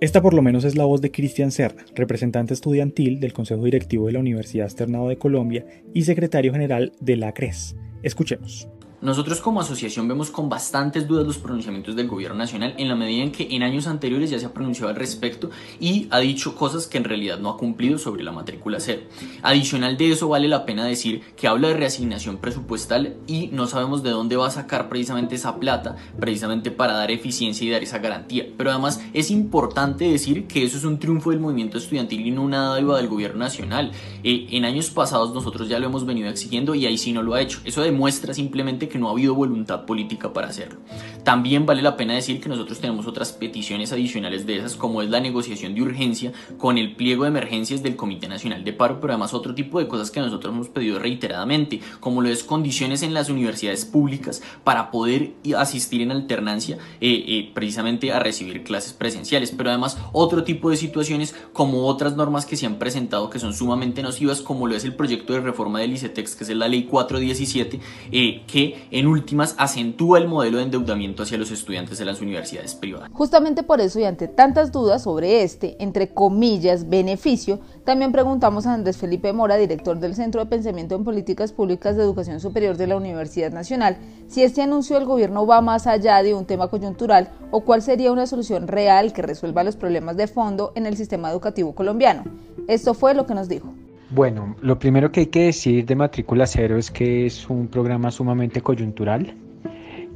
Esta 0.00 0.20
por 0.20 0.34
lo 0.34 0.42
menos 0.42 0.64
es 0.64 0.76
la 0.76 0.84
voz 0.84 1.00
de 1.00 1.10
Cristian 1.10 1.50
Serra, 1.50 1.84
representante 1.94 2.54
estudiantil 2.54 3.20
del 3.20 3.32
Consejo 3.32 3.64
Directivo 3.64 4.06
de 4.06 4.12
la 4.12 4.20
Universidad 4.20 4.66
Externado 4.66 5.08
de 5.08 5.16
Colombia 5.16 5.64
y 5.94 6.02
secretario 6.02 6.52
general 6.52 6.92
de 7.00 7.16
la 7.16 7.32
CRES. 7.32 7.76
Escuchemos. 8.02 8.68
Nosotros 9.02 9.40
como 9.40 9.62
asociación 9.62 10.08
vemos 10.08 10.30
con 10.30 10.50
bastantes 10.50 11.08
dudas 11.08 11.26
los 11.26 11.38
pronunciamientos 11.38 11.96
del 11.96 12.06
gobierno 12.06 12.36
nacional 12.36 12.74
en 12.76 12.86
la 12.86 12.94
medida 12.94 13.22
en 13.22 13.32
que 13.32 13.48
en 13.50 13.62
años 13.62 13.86
anteriores 13.86 14.28
ya 14.28 14.38
se 14.38 14.44
ha 14.44 14.52
pronunciado 14.52 14.90
al 14.90 14.96
respecto 14.96 15.48
y 15.80 16.06
ha 16.10 16.18
dicho 16.18 16.54
cosas 16.54 16.86
que 16.86 16.98
en 16.98 17.04
realidad 17.04 17.38
no 17.38 17.48
ha 17.48 17.56
cumplido 17.56 17.96
sobre 17.96 18.22
la 18.22 18.30
matrícula 18.30 18.78
cero. 18.78 19.00
Adicional 19.40 19.96
de 19.96 20.12
eso 20.12 20.28
vale 20.28 20.48
la 20.48 20.66
pena 20.66 20.84
decir 20.84 21.22
que 21.34 21.48
habla 21.48 21.68
de 21.68 21.78
reasignación 21.78 22.36
presupuestal 22.36 23.16
y 23.26 23.46
no 23.52 23.66
sabemos 23.66 24.02
de 24.02 24.10
dónde 24.10 24.36
va 24.36 24.48
a 24.48 24.50
sacar 24.50 24.90
precisamente 24.90 25.34
esa 25.36 25.58
plata 25.58 25.96
precisamente 26.18 26.70
para 26.70 26.92
dar 26.92 27.10
eficiencia 27.10 27.66
y 27.66 27.70
dar 27.70 27.82
esa 27.82 28.00
garantía. 28.00 28.48
Pero 28.58 28.70
además 28.70 29.02
es 29.14 29.30
importante 29.30 30.10
decir 30.10 30.46
que 30.46 30.62
eso 30.62 30.76
es 30.76 30.84
un 30.84 30.98
triunfo 30.98 31.30
del 31.30 31.40
movimiento 31.40 31.78
estudiantil 31.78 32.26
y 32.26 32.32
no 32.32 32.42
una 32.42 32.68
dádiva 32.68 32.98
del 32.98 33.08
gobierno 33.08 33.38
nacional. 33.38 33.92
Eh, 34.22 34.48
en 34.50 34.66
años 34.66 34.90
pasados 34.90 35.32
nosotros 35.32 35.70
ya 35.70 35.78
lo 35.78 35.86
hemos 35.86 36.04
venido 36.04 36.28
exigiendo 36.28 36.74
y 36.74 36.84
ahí 36.84 36.98
sí 36.98 37.14
no 37.14 37.22
lo 37.22 37.32
ha 37.32 37.40
hecho. 37.40 37.60
Eso 37.64 37.80
demuestra 37.80 38.34
simplemente 38.34 38.89
que 38.90 38.98
no 38.98 39.08
ha 39.08 39.12
habido 39.12 39.34
voluntad 39.34 39.86
política 39.86 40.34
para 40.34 40.48
hacerlo. 40.48 40.80
También 41.24 41.64
vale 41.64 41.80
la 41.80 41.96
pena 41.96 42.14
decir 42.14 42.40
que 42.40 42.48
nosotros 42.48 42.80
tenemos 42.80 43.06
otras 43.06 43.32
peticiones 43.32 43.92
adicionales 43.92 44.46
de 44.46 44.58
esas, 44.58 44.76
como 44.76 45.00
es 45.00 45.08
la 45.08 45.20
negociación 45.20 45.74
de 45.74 45.82
urgencia 45.82 46.32
con 46.58 46.76
el 46.76 46.94
pliego 46.96 47.24
de 47.24 47.30
emergencias 47.30 47.82
del 47.82 47.96
Comité 47.96 48.28
Nacional 48.28 48.64
de 48.64 48.72
Paro, 48.72 49.00
pero 49.00 49.12
además 49.12 49.32
otro 49.32 49.54
tipo 49.54 49.78
de 49.78 49.88
cosas 49.88 50.10
que 50.10 50.20
nosotros 50.20 50.52
hemos 50.52 50.68
pedido 50.68 50.98
reiteradamente, 50.98 51.80
como 52.00 52.20
lo 52.20 52.28
es 52.28 52.44
condiciones 52.44 53.02
en 53.02 53.14
las 53.14 53.30
universidades 53.30 53.84
públicas 53.84 54.42
para 54.64 54.90
poder 54.90 55.32
asistir 55.56 56.02
en 56.02 56.10
alternancia 56.10 56.78
eh, 57.00 57.24
eh, 57.26 57.50
precisamente 57.54 58.12
a 58.12 58.18
recibir 58.18 58.62
clases 58.62 58.92
presenciales, 58.92 59.52
pero 59.56 59.70
además 59.70 59.98
otro 60.12 60.44
tipo 60.44 60.70
de 60.70 60.76
situaciones 60.76 61.34
como 61.52 61.86
otras 61.86 62.16
normas 62.16 62.46
que 62.46 62.56
se 62.56 62.66
han 62.66 62.78
presentado 62.78 63.30
que 63.30 63.38
son 63.38 63.54
sumamente 63.54 64.02
nocivas, 64.02 64.40
como 64.40 64.66
lo 64.66 64.74
es 64.74 64.84
el 64.84 64.94
proyecto 64.94 65.32
de 65.32 65.40
reforma 65.40 65.80
del 65.80 65.92
ICETEX, 65.92 66.36
que 66.36 66.44
es 66.44 66.50
la 66.50 66.68
ley 66.68 66.84
417, 66.84 67.80
eh, 68.12 68.42
que 68.46 68.79
en 68.90 69.06
últimas 69.06 69.54
acentúa 69.58 70.18
el 70.18 70.28
modelo 70.28 70.58
de 70.58 70.64
endeudamiento 70.64 71.22
hacia 71.22 71.38
los 71.38 71.50
estudiantes 71.50 71.98
de 71.98 72.04
las 72.04 72.20
universidades 72.20 72.74
privadas. 72.74 73.10
Justamente 73.12 73.62
por 73.62 73.80
eso 73.80 74.00
y 74.00 74.04
ante 74.04 74.28
tantas 74.28 74.72
dudas 74.72 75.02
sobre 75.02 75.42
este, 75.42 75.76
entre 75.82 76.12
comillas, 76.12 76.88
beneficio, 76.88 77.60
también 77.84 78.12
preguntamos 78.12 78.66
a 78.66 78.74
Andrés 78.74 78.96
Felipe 78.96 79.32
Mora, 79.32 79.56
director 79.56 79.98
del 79.98 80.14
Centro 80.14 80.40
de 80.40 80.50
Pensamiento 80.50 80.94
en 80.94 81.04
Políticas 81.04 81.52
Públicas 81.52 81.96
de 81.96 82.02
Educación 82.02 82.40
Superior 82.40 82.76
de 82.76 82.86
la 82.86 82.96
Universidad 82.96 83.52
Nacional, 83.52 83.98
si 84.28 84.42
este 84.42 84.62
anuncio 84.62 84.96
del 84.96 85.06
gobierno 85.06 85.46
va 85.46 85.60
más 85.60 85.86
allá 85.86 86.22
de 86.22 86.34
un 86.34 86.46
tema 86.46 86.68
coyuntural 86.68 87.30
o 87.50 87.62
cuál 87.62 87.82
sería 87.82 88.12
una 88.12 88.26
solución 88.26 88.68
real 88.68 89.12
que 89.12 89.22
resuelva 89.22 89.64
los 89.64 89.76
problemas 89.76 90.16
de 90.16 90.26
fondo 90.26 90.72
en 90.74 90.86
el 90.86 90.96
sistema 90.96 91.30
educativo 91.30 91.74
colombiano. 91.74 92.24
Esto 92.68 92.94
fue 92.94 93.14
lo 93.14 93.26
que 93.26 93.34
nos 93.34 93.48
dijo. 93.48 93.74
Bueno, 94.12 94.56
lo 94.60 94.76
primero 94.76 95.12
que 95.12 95.20
hay 95.20 95.26
que 95.26 95.44
decir 95.44 95.86
de 95.86 95.94
matrícula 95.94 96.44
cero 96.44 96.76
es 96.76 96.90
que 96.90 97.26
es 97.26 97.48
un 97.48 97.68
programa 97.68 98.10
sumamente 98.10 98.60
coyuntural, 98.60 99.36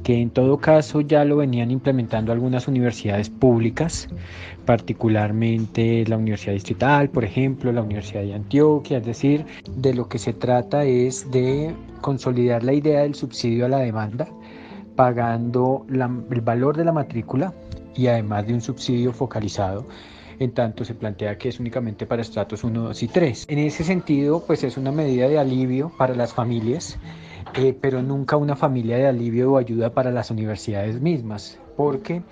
que 0.03 0.21
en 0.21 0.31
todo 0.31 0.57
caso 0.57 0.99
ya 0.99 1.23
lo 1.23 1.37
venían 1.37 1.71
implementando 1.71 2.33
algunas 2.33 2.67
universidades 2.67 3.29
públicas, 3.29 4.09
particularmente 4.65 6.03
la 6.07 6.17
Universidad 6.17 6.55
Distrital, 6.55 7.09
por 7.09 7.23
ejemplo, 7.23 7.71
la 7.71 7.83
Universidad 7.83 8.23
de 8.23 8.33
Antioquia, 8.33 8.97
es 8.97 9.05
decir, 9.05 9.45
de 9.77 9.93
lo 9.93 10.09
que 10.09 10.19
se 10.19 10.33
trata 10.33 10.83
es 10.83 11.31
de 11.31 11.73
consolidar 12.01 12.65
la 12.65 12.73
idea 12.73 13.03
del 13.03 13.15
subsidio 13.15 13.65
a 13.65 13.69
la 13.69 13.79
demanda, 13.79 14.27
pagando 14.97 15.85
el 15.89 16.41
valor 16.41 16.75
de 16.75 16.83
la 16.83 16.91
matrícula 16.91 17.53
y 17.95 18.07
además 18.07 18.45
de 18.45 18.55
un 18.55 18.61
subsidio 18.61 19.13
focalizado 19.13 19.85
en 20.39 20.51
tanto 20.51 20.85
se 20.85 20.95
plantea 20.95 21.37
que 21.37 21.49
es 21.49 21.59
únicamente 21.59 22.05
para 22.05 22.21
estratos 22.21 22.63
1, 22.63 22.81
2 22.81 23.03
y 23.03 23.07
3. 23.07 23.45
En 23.49 23.59
ese 23.59 23.83
sentido, 23.83 24.43
pues 24.45 24.63
es 24.63 24.77
una 24.77 24.91
medida 24.91 25.27
de 25.27 25.39
alivio 25.39 25.91
para 25.97 26.15
las 26.15 26.33
familias, 26.33 26.97
eh, 27.55 27.77
pero 27.79 28.01
nunca 28.01 28.37
una 28.37 28.55
familia 28.55 28.97
de 28.97 29.07
alivio 29.07 29.53
o 29.53 29.57
ayuda 29.57 29.93
para 29.93 30.11
las 30.11 30.31
universidades 30.31 30.99
mismas. 31.01 31.59
porque 31.75 32.23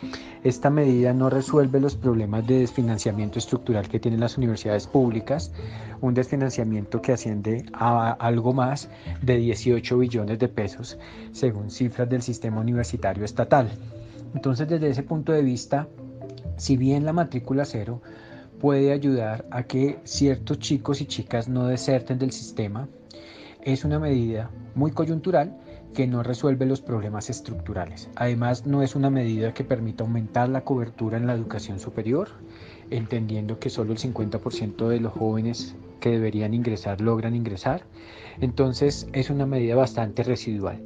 esta 0.45 0.69
medida 0.69 1.13
no 1.13 1.29
resuelve 1.29 1.81
los 1.81 1.97
problemas 1.97 2.47
de 2.47 2.59
desfinanciamiento 2.59 3.39
estructural 3.39 3.89
que 3.89 3.99
tienen 3.99 4.21
las 4.21 4.37
universidades 4.37 4.87
públicas, 4.87 5.51
un 5.99 6.13
desfinanciamiento 6.13 7.01
que 7.01 7.11
asciende 7.11 7.65
a 7.73 8.11
algo 8.11 8.53
más 8.53 8.89
de 9.21 9.37
18 9.37 9.97
billones 9.97 10.39
de 10.39 10.47
pesos, 10.47 10.97
según 11.33 11.71
cifras 11.71 12.09
del 12.09 12.21
sistema 12.21 12.61
universitario 12.61 13.25
estatal. 13.25 13.69
Entonces, 14.33 14.67
desde 14.67 14.89
ese 14.89 15.03
punto 15.03 15.31
de 15.31 15.41
vista, 15.41 15.87
si 16.57 16.77
bien 16.77 17.05
la 17.05 17.13
matrícula 17.13 17.65
cero 17.65 18.01
puede 18.59 18.91
ayudar 18.91 19.45
a 19.51 19.63
que 19.63 19.99
ciertos 20.03 20.59
chicos 20.59 21.01
y 21.01 21.05
chicas 21.05 21.47
no 21.49 21.67
deserten 21.67 22.19
del 22.19 22.31
sistema, 22.31 22.87
es 23.61 23.83
una 23.83 23.99
medida 23.99 24.51
muy 24.75 24.91
coyuntural 24.91 25.57
que 25.93 26.07
no 26.07 26.23
resuelve 26.23 26.65
los 26.65 26.81
problemas 26.81 27.29
estructurales. 27.29 28.09
Además, 28.15 28.65
no 28.65 28.81
es 28.81 28.95
una 28.95 29.09
medida 29.09 29.53
que 29.53 29.63
permita 29.63 30.03
aumentar 30.03 30.49
la 30.49 30.61
cobertura 30.61 31.17
en 31.17 31.27
la 31.27 31.33
educación 31.33 31.79
superior, 31.79 32.29
entendiendo 32.89 33.59
que 33.59 33.69
solo 33.69 33.93
el 33.93 33.99
50% 33.99 34.87
de 34.87 34.99
los 34.99 35.13
jóvenes 35.13 35.75
que 35.99 36.09
deberían 36.09 36.53
ingresar 36.53 36.99
logran 36.99 37.35
ingresar. 37.35 37.83
Entonces, 38.41 39.07
es 39.13 39.29
una 39.29 39.45
medida 39.45 39.75
bastante 39.75 40.23
residual. 40.23 40.81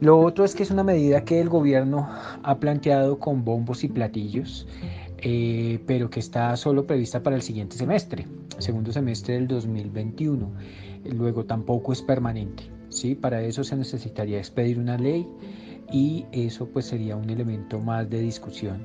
Lo 0.00 0.18
otro 0.18 0.44
es 0.44 0.54
que 0.54 0.62
es 0.62 0.70
una 0.70 0.84
medida 0.84 1.24
que 1.24 1.40
el 1.40 1.48
gobierno 1.48 2.08
ha 2.42 2.58
planteado 2.58 3.18
con 3.18 3.44
bombos 3.44 3.84
y 3.84 3.88
platillos. 3.88 4.66
Eh, 5.26 5.82
pero 5.86 6.10
que 6.10 6.20
está 6.20 6.54
solo 6.54 6.86
prevista 6.86 7.22
para 7.22 7.34
el 7.34 7.40
siguiente 7.40 7.76
semestre, 7.76 8.26
segundo 8.58 8.92
semestre 8.92 9.34
del 9.34 9.48
2021. 9.48 10.52
Luego 11.16 11.46
tampoco 11.46 11.94
es 11.94 12.02
permanente. 12.02 12.64
¿sí? 12.90 13.14
Para 13.14 13.42
eso 13.42 13.64
se 13.64 13.74
necesitaría 13.74 14.38
expedir 14.38 14.78
una 14.78 14.98
ley 14.98 15.26
y 15.90 16.26
eso 16.32 16.66
pues 16.66 16.86
sería 16.86 17.16
un 17.16 17.30
elemento 17.30 17.80
más 17.80 18.08
de 18.10 18.20
discusión 18.20 18.82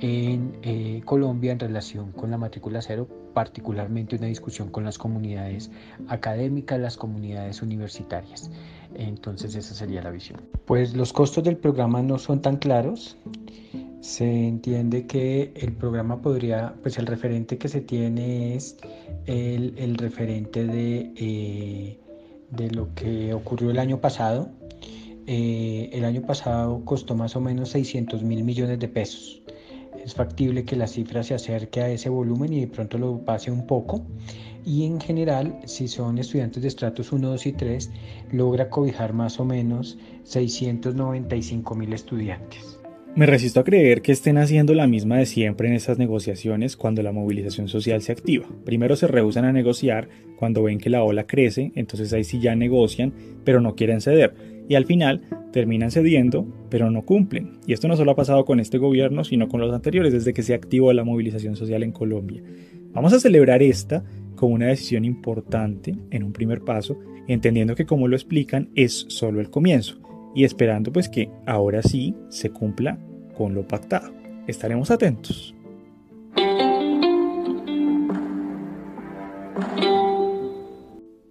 en 0.00 0.56
eh, 0.62 1.00
Colombia 1.04 1.52
en 1.52 1.60
relación 1.60 2.10
con 2.12 2.30
la 2.30 2.38
matrícula 2.38 2.82
cero, 2.82 3.06
particularmente 3.34 4.16
una 4.16 4.26
discusión 4.26 4.68
con 4.68 4.84
las 4.84 4.98
comunidades 4.98 5.70
académicas, 6.08 6.80
las 6.80 6.96
comunidades 6.96 7.62
universitarias. 7.62 8.50
Entonces 8.94 9.54
esa 9.54 9.74
sería 9.74 10.02
la 10.02 10.10
visión. 10.10 10.40
Pues 10.64 10.94
los 10.94 11.12
costos 11.12 11.44
del 11.44 11.56
programa 11.56 12.02
no 12.02 12.18
son 12.18 12.42
tan 12.42 12.56
claros. 12.56 13.16
Se 14.02 14.24
entiende 14.48 15.06
que 15.06 15.52
el 15.56 15.72
programa 15.72 16.20
podría, 16.20 16.74
pues 16.82 16.98
el 16.98 17.06
referente 17.06 17.56
que 17.56 17.68
se 17.68 17.80
tiene 17.80 18.54
es 18.56 18.76
el, 19.26 19.74
el 19.78 19.96
referente 19.96 20.66
de 20.66 21.12
eh, 21.16 21.98
de 22.52 22.70
lo 22.70 22.94
que 22.94 23.34
ocurrió 23.34 23.70
el 23.70 23.78
año 23.78 24.00
pasado. 24.00 24.50
Eh, 25.26 25.90
el 25.92 26.04
año 26.04 26.22
pasado 26.22 26.84
costó 26.84 27.14
más 27.14 27.36
o 27.36 27.40
menos 27.40 27.70
600 27.70 28.22
mil 28.22 28.44
millones 28.44 28.78
de 28.78 28.88
pesos. 28.88 29.42
Es 30.04 30.14
factible 30.14 30.64
que 30.64 30.76
la 30.76 30.86
cifra 30.86 31.22
se 31.22 31.34
acerque 31.34 31.80
a 31.80 31.88
ese 31.88 32.08
volumen 32.08 32.52
y 32.52 32.60
de 32.60 32.66
pronto 32.66 32.98
lo 32.98 33.24
pase 33.24 33.50
un 33.50 33.66
poco. 33.66 34.04
Y 34.64 34.84
en 34.84 35.00
general, 35.00 35.58
si 35.64 35.88
son 35.88 36.18
estudiantes 36.18 36.62
de 36.62 36.68
estratos 36.68 37.12
1, 37.12 37.28
2 37.28 37.46
y 37.46 37.52
3, 37.52 37.90
logra 38.32 38.68
cobijar 38.68 39.12
más 39.12 39.40
o 39.40 39.44
menos 39.44 39.98
695 40.24 41.74
mil 41.74 41.92
estudiantes. 41.92 42.81
Me 43.14 43.26
resisto 43.26 43.60
a 43.60 43.64
creer 43.64 44.00
que 44.00 44.10
estén 44.10 44.38
haciendo 44.38 44.72
la 44.74 44.86
misma 44.86 45.18
de 45.18 45.26
siempre 45.26 45.68
en 45.68 45.74
estas 45.74 45.98
negociaciones 45.98 46.78
cuando 46.78 47.02
la 47.02 47.12
movilización 47.12 47.68
social 47.68 48.00
se 48.00 48.10
activa. 48.10 48.46
Primero 48.64 48.96
se 48.96 49.06
rehusan 49.06 49.44
a 49.44 49.52
negociar 49.52 50.08
cuando 50.38 50.62
ven 50.62 50.78
que 50.78 50.88
la 50.88 51.04
ola 51.04 51.26
crece, 51.26 51.72
entonces 51.74 52.10
ahí 52.14 52.24
sí 52.24 52.40
ya 52.40 52.56
negocian, 52.56 53.12
pero 53.44 53.60
no 53.60 53.74
quieren 53.74 54.00
ceder. 54.00 54.32
Y 54.66 54.76
al 54.76 54.86
final 54.86 55.20
terminan 55.52 55.90
cediendo, 55.90 56.46
pero 56.70 56.90
no 56.90 57.04
cumplen. 57.04 57.58
Y 57.66 57.74
esto 57.74 57.86
no 57.86 57.98
solo 57.98 58.12
ha 58.12 58.16
pasado 58.16 58.46
con 58.46 58.60
este 58.60 58.78
gobierno, 58.78 59.24
sino 59.24 59.46
con 59.46 59.60
los 59.60 59.74
anteriores, 59.74 60.14
desde 60.14 60.32
que 60.32 60.42
se 60.42 60.54
activó 60.54 60.90
la 60.94 61.04
movilización 61.04 61.54
social 61.54 61.82
en 61.82 61.92
Colombia. 61.92 62.42
Vamos 62.94 63.12
a 63.12 63.20
celebrar 63.20 63.62
esta 63.62 64.02
como 64.36 64.54
una 64.54 64.68
decisión 64.68 65.04
importante 65.04 65.94
en 66.10 66.22
un 66.22 66.32
primer 66.32 66.62
paso, 66.62 66.98
entendiendo 67.28 67.74
que 67.74 67.84
como 67.84 68.08
lo 68.08 68.16
explican 68.16 68.70
es 68.74 69.04
solo 69.08 69.42
el 69.42 69.50
comienzo 69.50 70.01
y 70.34 70.44
esperando 70.44 70.92
pues 70.92 71.08
que 71.08 71.30
ahora 71.46 71.82
sí 71.82 72.14
se 72.28 72.50
cumpla 72.50 72.98
con 73.36 73.54
lo 73.54 73.66
pactado. 73.66 74.12
Estaremos 74.46 74.90
atentos. 74.90 75.54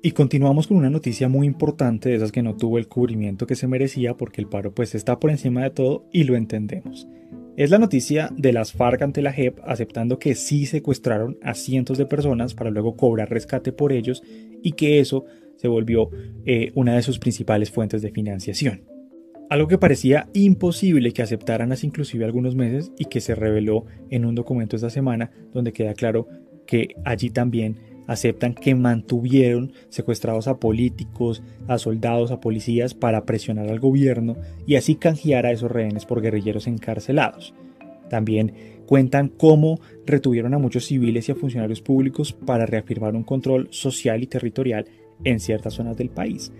Y 0.03 0.11
continuamos 0.13 0.65
con 0.65 0.77
una 0.77 0.89
noticia 0.89 1.29
muy 1.29 1.45
importante 1.45 2.09
de 2.09 2.15
esas 2.15 2.31
que 2.31 2.41
no 2.41 2.55
tuvo 2.55 2.79
el 2.79 2.87
cubrimiento 2.87 3.45
que 3.45 3.55
se 3.55 3.67
merecía 3.67 4.17
porque 4.17 4.41
el 4.41 4.47
paro 4.47 4.73
pues 4.73 4.95
está 4.95 5.19
por 5.19 5.29
encima 5.29 5.61
de 5.61 5.69
todo 5.69 6.05
y 6.11 6.23
lo 6.23 6.35
entendemos. 6.35 7.07
Es 7.55 7.69
la 7.69 7.77
noticia 7.77 8.31
de 8.35 8.51
las 8.51 8.71
FARC 8.71 9.03
ante 9.03 9.21
la 9.21 9.31
JEP 9.31 9.59
aceptando 9.63 10.17
que 10.17 10.33
sí 10.33 10.65
secuestraron 10.65 11.37
a 11.43 11.53
cientos 11.53 11.99
de 11.99 12.07
personas 12.07 12.55
para 12.55 12.71
luego 12.71 12.95
cobrar 12.95 13.29
rescate 13.29 13.71
por 13.73 13.93
ellos 13.93 14.23
y 14.63 14.71
que 14.71 14.99
eso 14.99 15.25
se 15.57 15.67
volvió 15.67 16.09
eh, 16.45 16.71
una 16.73 16.95
de 16.95 17.03
sus 17.03 17.19
principales 17.19 17.69
fuentes 17.69 18.01
de 18.01 18.09
financiación. 18.09 18.90
Algo 19.51 19.67
que 19.67 19.77
parecía 19.77 20.29
imposible 20.31 21.11
que 21.11 21.21
aceptaran 21.21 21.73
hace 21.73 21.85
inclusive 21.85 22.23
algunos 22.23 22.55
meses 22.55 22.93
y 22.97 23.03
que 23.03 23.19
se 23.19 23.35
reveló 23.35 23.83
en 24.09 24.23
un 24.23 24.33
documento 24.33 24.77
esta 24.77 24.89
semana 24.89 25.29
donde 25.53 25.73
queda 25.73 25.93
claro 25.93 26.25
que 26.65 26.95
allí 27.03 27.31
también 27.31 27.77
aceptan 28.07 28.53
que 28.53 28.75
mantuvieron 28.75 29.73
secuestrados 29.89 30.47
a 30.47 30.57
políticos, 30.57 31.43
a 31.67 31.79
soldados, 31.79 32.31
a 32.31 32.39
policías 32.39 32.93
para 32.93 33.25
presionar 33.25 33.67
al 33.67 33.81
gobierno 33.81 34.37
y 34.65 34.75
así 34.75 34.95
canjear 34.95 35.45
a 35.45 35.51
esos 35.51 35.69
rehenes 35.69 36.05
por 36.05 36.21
guerrilleros 36.21 36.65
encarcelados. 36.65 37.53
También 38.09 38.53
cuentan 38.85 39.27
cómo 39.27 39.81
retuvieron 40.05 40.53
a 40.53 40.59
muchos 40.59 40.85
civiles 40.85 41.27
y 41.27 41.33
a 41.33 41.35
funcionarios 41.35 41.81
públicos 41.81 42.31
para 42.31 42.65
reafirmar 42.65 43.17
un 43.17 43.23
control 43.23 43.67
social 43.69 44.23
y 44.23 44.27
territorial 44.27 44.85
en 45.25 45.41
ciertas 45.41 45.73
zonas 45.73 45.97
del 45.97 46.09
país. 46.09 46.53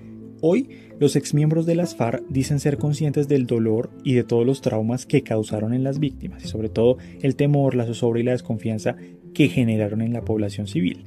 Hoy, 0.43 0.69
los 0.99 1.15
exmiembros 1.15 1.67
de 1.67 1.75
las 1.75 1.95
FARC 1.95 2.23
dicen 2.27 2.59
ser 2.59 2.79
conscientes 2.79 3.27
del 3.27 3.45
dolor 3.45 3.91
y 4.03 4.15
de 4.15 4.23
todos 4.23 4.43
los 4.43 4.61
traumas 4.61 5.05
que 5.05 5.21
causaron 5.21 5.73
en 5.75 5.83
las 5.83 5.99
víctimas 5.99 6.43
y 6.43 6.47
sobre 6.47 6.67
todo 6.67 6.97
el 7.21 7.35
temor, 7.35 7.75
la 7.75 7.85
zozobra 7.85 8.19
y 8.19 8.23
la 8.23 8.31
desconfianza 8.31 8.95
que 9.35 9.49
generaron 9.49 10.01
en 10.01 10.13
la 10.13 10.25
población 10.25 10.67
civil. 10.67 11.03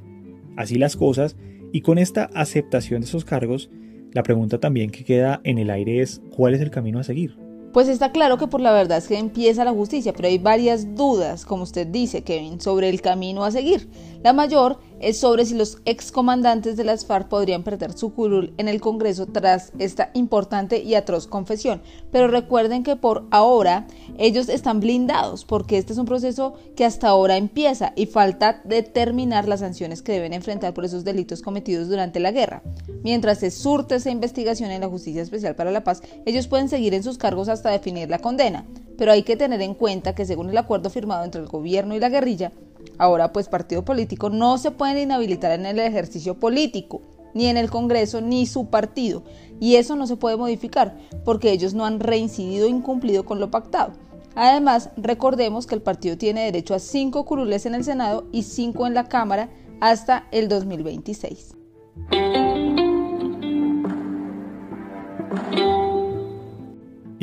Así 0.55 0.77
las 0.77 0.95
cosas, 0.95 1.35
y 1.73 1.81
con 1.81 1.97
esta 1.97 2.29
aceptación 2.33 3.01
de 3.01 3.07
esos 3.07 3.25
cargos, 3.25 3.69
la 4.13 4.23
pregunta 4.23 4.57
también 4.61 4.89
que 4.89 5.03
queda 5.03 5.41
en 5.43 5.57
el 5.57 5.69
aire 5.69 5.99
es 6.01 6.21
¿cuál 6.33 6.53
es 6.53 6.61
el 6.61 6.71
camino 6.71 6.99
a 6.99 7.03
seguir? 7.03 7.35
Pues 7.75 7.89
está 7.89 8.13
claro 8.13 8.37
que 8.37 8.47
por 8.47 8.61
la 8.61 8.71
verdad 8.71 8.99
es 8.99 9.09
que 9.09 9.19
empieza 9.19 9.65
la 9.65 9.73
justicia, 9.73 10.13
pero 10.13 10.29
hay 10.29 10.37
varias 10.37 10.95
dudas, 10.95 11.43
como 11.43 11.63
usted 11.63 11.85
dice, 11.85 12.23
Kevin, 12.23 12.61
sobre 12.61 12.87
el 12.87 13.01
camino 13.01 13.43
a 13.43 13.51
seguir. 13.51 13.89
La 14.23 14.31
mayor 14.31 14.79
es 14.99 15.17
sobre 15.19 15.45
si 15.45 15.55
los 15.55 15.79
excomandantes 15.85 16.77
de 16.77 16.83
las 16.83 17.05
FARC 17.05 17.27
podrían 17.27 17.63
perder 17.63 17.97
su 17.97 18.13
curul 18.13 18.53
en 18.57 18.67
el 18.67 18.81
Congreso 18.81 19.25
tras 19.25 19.71
esta 19.79 20.11
importante 20.13 20.81
y 20.81 20.95
atroz 20.95 21.27
confesión. 21.27 21.81
Pero 22.11 22.27
recuerden 22.27 22.83
que 22.83 22.95
por 22.95 23.25
ahora 23.31 23.87
ellos 24.17 24.49
están 24.49 24.79
blindados 24.79 25.45
porque 25.45 25.77
este 25.77 25.93
es 25.93 25.99
un 25.99 26.05
proceso 26.05 26.53
que 26.75 26.85
hasta 26.85 27.09
ahora 27.09 27.37
empieza 27.37 27.93
y 27.95 28.05
falta 28.05 28.61
determinar 28.63 29.47
las 29.47 29.59
sanciones 29.59 30.01
que 30.01 30.13
deben 30.13 30.33
enfrentar 30.33 30.73
por 30.73 30.85
esos 30.85 31.03
delitos 31.03 31.41
cometidos 31.41 31.89
durante 31.89 32.19
la 32.19 32.31
guerra. 32.31 32.63
Mientras 33.03 33.39
se 33.39 33.51
surte 33.51 33.95
esa 33.95 34.11
investigación 34.11 34.71
en 34.71 34.81
la 34.81 34.89
Justicia 34.89 35.21
Especial 35.21 35.55
para 35.55 35.71
la 35.71 35.83
Paz, 35.83 36.01
ellos 36.25 36.47
pueden 36.47 36.69
seguir 36.69 36.93
en 36.93 37.03
sus 37.03 37.17
cargos 37.17 37.49
hasta 37.49 37.69
definir 37.69 38.09
la 38.09 38.19
condena. 38.19 38.65
Pero 38.97 39.11
hay 39.11 39.23
que 39.23 39.35
tener 39.35 39.61
en 39.61 39.73
cuenta 39.73 40.15
que 40.15 40.25
según 40.25 40.49
el 40.49 40.57
acuerdo 40.57 40.89
firmado 40.89 41.25
entre 41.25 41.41
el 41.41 41.47
gobierno 41.47 41.95
y 41.95 41.99
la 41.99 42.09
guerrilla, 42.09 42.51
Ahora, 42.97 43.33
pues 43.33 43.49
partido 43.49 43.83
político 43.83 44.29
no 44.29 44.57
se 44.57 44.71
pueden 44.71 44.97
inhabilitar 44.97 45.51
en 45.51 45.65
el 45.65 45.79
ejercicio 45.79 46.39
político, 46.39 47.01
ni 47.33 47.47
en 47.47 47.57
el 47.57 47.69
Congreso, 47.69 48.21
ni 48.21 48.45
su 48.45 48.67
partido. 48.67 49.23
Y 49.59 49.75
eso 49.75 49.95
no 49.95 50.07
se 50.07 50.15
puede 50.15 50.37
modificar, 50.37 50.97
porque 51.23 51.51
ellos 51.51 51.73
no 51.73 51.85
han 51.85 51.99
reincidido 51.99 52.67
o 52.67 52.69
incumplido 52.69 53.25
con 53.25 53.39
lo 53.39 53.51
pactado. 53.51 53.93
Además, 54.35 54.89
recordemos 54.97 55.65
que 55.65 55.75
el 55.75 55.81
partido 55.81 56.17
tiene 56.17 56.45
derecho 56.45 56.73
a 56.73 56.79
cinco 56.79 57.25
curules 57.25 57.65
en 57.65 57.75
el 57.75 57.83
Senado 57.83 58.25
y 58.31 58.43
cinco 58.43 58.85
en 58.85 58.93
la 58.93 59.07
Cámara 59.07 59.49
hasta 59.79 60.27
el 60.31 60.49
2026. 60.49 61.55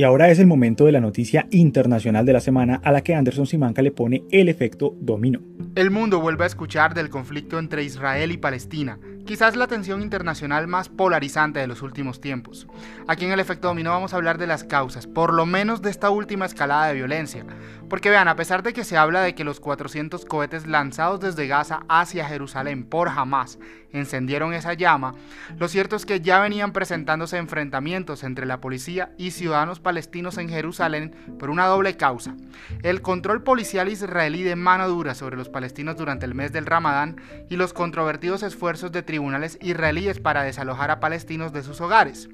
Y 0.02 0.04
ahora 0.04 0.30
es 0.30 0.40
el 0.40 0.48
momento 0.48 0.84
de 0.84 0.90
la 0.90 1.00
noticia 1.00 1.46
internacional 1.52 2.26
de 2.26 2.32
la 2.32 2.40
semana 2.40 2.80
a 2.82 2.90
la 2.90 3.02
que 3.02 3.14
Anderson 3.14 3.46
Simanca 3.46 3.82
le 3.82 3.92
pone 3.92 4.24
el 4.32 4.48
efecto 4.48 4.96
dominó. 4.98 5.38
El 5.76 5.92
mundo 5.92 6.20
vuelve 6.20 6.42
a 6.42 6.48
escuchar 6.48 6.92
del 6.92 7.08
conflicto 7.08 7.56
entre 7.60 7.84
Israel 7.84 8.32
y 8.32 8.36
Palestina, 8.36 8.98
quizás 9.26 9.56
la 9.56 9.66
tensión 9.66 10.02
internacional 10.02 10.66
más 10.66 10.88
polarizante 10.88 11.60
de 11.60 11.66
los 11.66 11.82
últimos 11.82 12.20
tiempos. 12.20 12.66
Aquí 13.08 13.24
en 13.24 13.32
el 13.32 13.40
efecto 13.40 13.68
dominó 13.68 13.90
vamos 13.90 14.12
a 14.12 14.16
hablar 14.16 14.38
de 14.38 14.46
las 14.46 14.64
causas, 14.64 15.06
por 15.06 15.32
lo 15.32 15.46
menos 15.46 15.82
de 15.82 15.90
esta 15.90 16.10
última 16.10 16.46
escalada 16.46 16.86
de 16.86 16.94
violencia. 16.94 17.44
Porque 17.88 18.08
vean, 18.08 18.26
a 18.26 18.36
pesar 18.36 18.62
de 18.62 18.72
que 18.72 18.84
se 18.84 18.96
habla 18.96 19.20
de 19.20 19.34
que 19.34 19.44
los 19.44 19.60
400 19.60 20.24
cohetes 20.24 20.66
lanzados 20.66 21.20
desde 21.20 21.46
Gaza 21.46 21.80
hacia 21.88 22.26
Jerusalén 22.26 22.84
por 22.84 23.10
Hamas 23.10 23.58
encendieron 23.92 24.54
esa 24.54 24.72
llama, 24.72 25.12
lo 25.58 25.68
cierto 25.68 25.96
es 25.96 26.06
que 26.06 26.22
ya 26.22 26.40
venían 26.40 26.72
presentándose 26.72 27.36
enfrentamientos 27.36 28.24
entre 28.24 28.46
la 28.46 28.62
policía 28.62 29.12
y 29.18 29.32
ciudadanos 29.32 29.80
palestinos 29.80 30.38
en 30.38 30.48
Jerusalén 30.48 31.14
por 31.38 31.50
una 31.50 31.66
doble 31.66 31.98
causa. 31.98 32.34
El 32.82 33.02
control 33.02 33.42
policial 33.42 33.90
israelí 33.90 34.42
de 34.42 34.56
mano 34.56 34.88
dura 34.88 35.14
sobre 35.14 35.36
los 35.36 35.50
palestinos 35.50 35.96
durante 35.96 36.24
el 36.24 36.34
mes 36.34 36.50
del 36.50 36.64
Ramadán 36.64 37.16
y 37.50 37.56
los 37.56 37.74
controvertidos 37.74 38.42
esfuerzos 38.42 38.90
de 38.90 39.02
tribunales 39.12 39.58
israelíes 39.60 40.20
para 40.20 40.42
desalojar 40.42 40.90
a 40.90 40.98
palestinos 40.98 41.52
de 41.52 41.62
sus 41.62 41.82
hogares. 41.82 42.30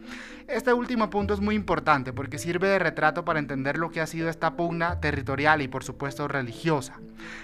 Este 0.48 0.72
último 0.72 1.10
punto 1.10 1.34
es 1.34 1.40
muy 1.40 1.54
importante 1.54 2.14
porque 2.14 2.38
sirve 2.38 2.68
de 2.68 2.78
retrato 2.78 3.22
para 3.22 3.38
entender 3.38 3.76
lo 3.76 3.90
que 3.90 4.00
ha 4.00 4.06
sido 4.06 4.30
esta 4.30 4.56
pugna 4.56 4.98
territorial 4.98 5.60
y 5.60 5.68
por 5.68 5.84
supuesto 5.84 6.26
religiosa. 6.26 6.98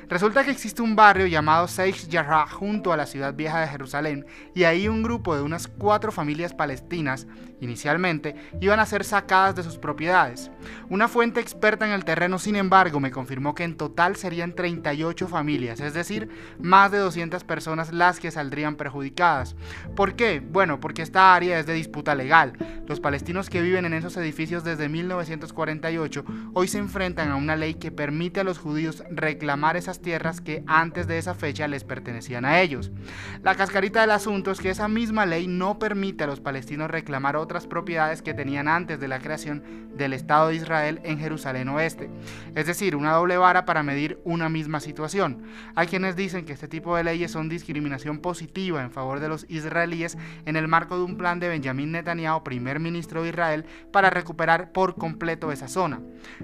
Resulta 0.09 0.43
que 0.43 0.51
existe 0.51 0.81
un 0.81 0.97
barrio 0.97 1.27
llamado 1.27 1.67
Sheikh 1.67 2.11
Jarrah 2.11 2.47
junto 2.47 2.95
a 2.95 2.97
la 2.97 3.05
ciudad 3.05 3.35
vieja 3.35 3.61
de 3.61 3.69
Jerusalén 3.69 4.25
y 4.55 4.65
ahí 4.65 4.89
un 4.89 5.03
grupo 5.03 5.37
de 5.37 5.43
unas 5.43 5.69
cuatro 5.69 6.13
familias 6.13 6.55
palestinas, 6.55 7.27
inicialmente, 7.61 8.37
iban 8.63 8.81
a 8.81 8.87
ser 8.87 9.05
sacadas 9.05 9.55
de 9.55 9.65
sus 9.65 9.77
propiedades. 9.77 10.51
Una 10.89 11.07
fuente 11.07 11.41
experta 11.41 11.87
en 11.87 11.93
el 11.93 12.07
terreno, 12.07 12.39
sin 12.39 12.57
embargo, 12.57 13.01
me 13.01 13.11
confirmó 13.11 13.55
que 13.55 13.65
en 13.65 13.77
total 13.77 14.17
serían 14.17 14.55
38 14.55 15.29
familias, 15.29 15.81
es 15.81 15.93
decir, 15.93 16.31
más 16.59 16.91
de 16.91 16.99
200 16.99 17.45
personas 17.45 17.93
las 17.93 18.19
que 18.19 18.31
saldrían 18.31 18.77
perjudicadas. 18.77 19.57
¿Por 19.95 20.15
qué? 20.15 20.41
Bueno, 20.41 20.81
porque 20.81 21.03
esta 21.03 21.35
área 21.35 21.59
es 21.59 21.67
de 21.67 21.75
disputa 21.75 22.15
legal. 22.15 22.55
Palestinos 23.01 23.51
que 23.51 23.63
viven 23.63 23.85
en 23.85 23.95
esos 23.95 24.17
edificios 24.17 24.65
desde 24.65 24.89
1948 24.89 26.25
hoy 26.53 26.69
se 26.69 26.79
enfrentan 26.79 27.31
a 27.31 27.37
una 27.37 27.57
ley 27.57 27.75
que 27.75 27.91
permite 27.91 28.41
a 28.41 28.45
los 28.45 28.59
judíos 28.59 29.03
reclamar 29.11 29.77
esas 29.77 30.01
tierras 30.01 30.41
que 30.41 30.65
antes 30.67 31.07
de 31.07 31.19
esa 31.19 31.35
fecha 31.35 31.69
les 31.69 31.85
pertenecían 31.85 32.45
a 32.45 32.61
ellos. 32.61 32.91
La 33.43 33.55
cascarita 33.55 34.01
del 34.01 34.11
asunto 34.11 34.51
es 34.51 34.61
que 34.61 34.71
esa 34.71 34.89
misma 34.89 35.27
ley 35.27 35.47
no 35.47 35.79
permite 35.79 36.25
a 36.25 36.27
los 36.27 36.41
palestinos 36.41 36.91
reclamar 36.91 37.37
otras 37.37 37.67
propiedades 37.67 38.23
que 38.23 38.35
tenían 38.35 38.69
antes 38.69 39.01
de 39.01 39.09
la 39.09 39.19
creación 39.19 39.63
del 39.97 40.13
Estado 40.13 40.49
de 40.49 40.57
Israel 40.57 41.01
en 41.05 41.19
Jerusalén 41.19 41.69
Oeste. 41.69 42.11
Es 42.55 42.67
decir, 42.67 42.97
una 42.97 43.13
doble 43.13 43.37
vara 43.37 43.65
para 43.65 43.83
medir 43.83 44.21
una 44.25 44.49
misma 44.49 44.81
situación. 44.81 45.43
Hay 45.75 45.87
quienes 45.87 46.17
dicen 46.17 46.45
que 46.45 46.53
este 46.53 46.69
tipo 46.69 46.97
de 46.97 47.05
leyes 47.05 47.31
son 47.31 47.49
discriminación 47.49 48.19
positiva 48.19 48.83
en 48.83 48.91
favor 48.91 49.21
de 49.21 49.29
los 49.29 49.47
israelíes 49.49 50.19
en 50.47 50.57
el 50.57 50.69
marco 50.69 50.97
de 50.97 51.05
un 51.05 51.17
plan 51.17 51.41
de 51.41 51.49
Benjamín 51.49 51.93
Netanyahu, 51.93 52.43
primer 52.43 52.81
ministro 52.85 53.23
de 53.23 53.31
Israel 53.31 53.67
para 53.91 54.11
recuperar 54.11 54.71
por 54.71 54.95
completo 54.95 55.51
esa 55.51 55.67
zona. 55.67 56.01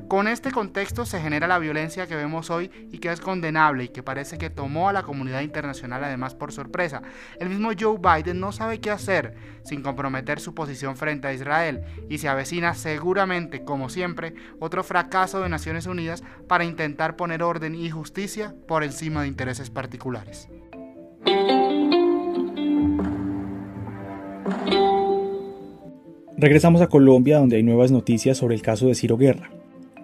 Con 0.09 0.26
este 0.26 0.50
contexto 0.50 1.06
se 1.06 1.20
genera 1.20 1.47
la 1.47 1.61
violencia 1.61 2.09
que 2.09 2.16
vemos 2.16 2.50
hoy 2.50 2.70
y 2.90 2.99
que 2.99 3.12
es 3.12 3.20
condenable 3.20 3.85
y 3.85 3.88
que 3.90 4.02
parece 4.02 4.38
que 4.38 4.50
tomó 4.50 4.88
a 4.88 4.92
la 4.92 5.04
comunidad 5.04 5.42
internacional 5.42 6.02
además 6.02 6.35
por 6.35 6.52
sorpresa. 6.52 7.02
El 7.38 7.49
mismo 7.49 7.70
Joe 7.78 7.99
Biden 7.99 8.40
no 8.40 8.50
sabe 8.50 8.80
qué 8.80 8.90
hacer 8.90 9.37
sin 9.62 9.82
comprometer 9.82 10.40
su 10.40 10.54
posición 10.54 10.97
frente 10.97 11.28
a 11.28 11.32
Israel 11.32 11.85
y 12.09 12.18
se 12.18 12.28
avecina 12.28 12.75
seguramente, 12.75 13.64
como 13.64 13.88
siempre, 13.88 14.35
otro 14.59 14.82
fracaso 14.82 15.40
de 15.40 15.49
Naciones 15.49 15.87
Unidas 15.87 16.23
para 16.49 16.64
intentar 16.64 17.16
poner 17.16 17.42
orden 17.42 17.75
y 17.75 17.90
justicia 17.90 18.54
por 18.66 18.82
encima 18.82 19.23
de 19.23 19.28
intereses 19.28 19.70
particulares. 19.70 20.49
Regresamos 26.40 26.80
a 26.80 26.87
Colombia 26.87 27.38
donde 27.38 27.56
hay 27.56 27.62
nuevas 27.62 27.92
noticias 27.92 28.38
sobre 28.38 28.54
el 28.54 28.62
caso 28.62 28.87
de 28.87 28.94
Ciro 28.94 29.18
Guerra. 29.18 29.50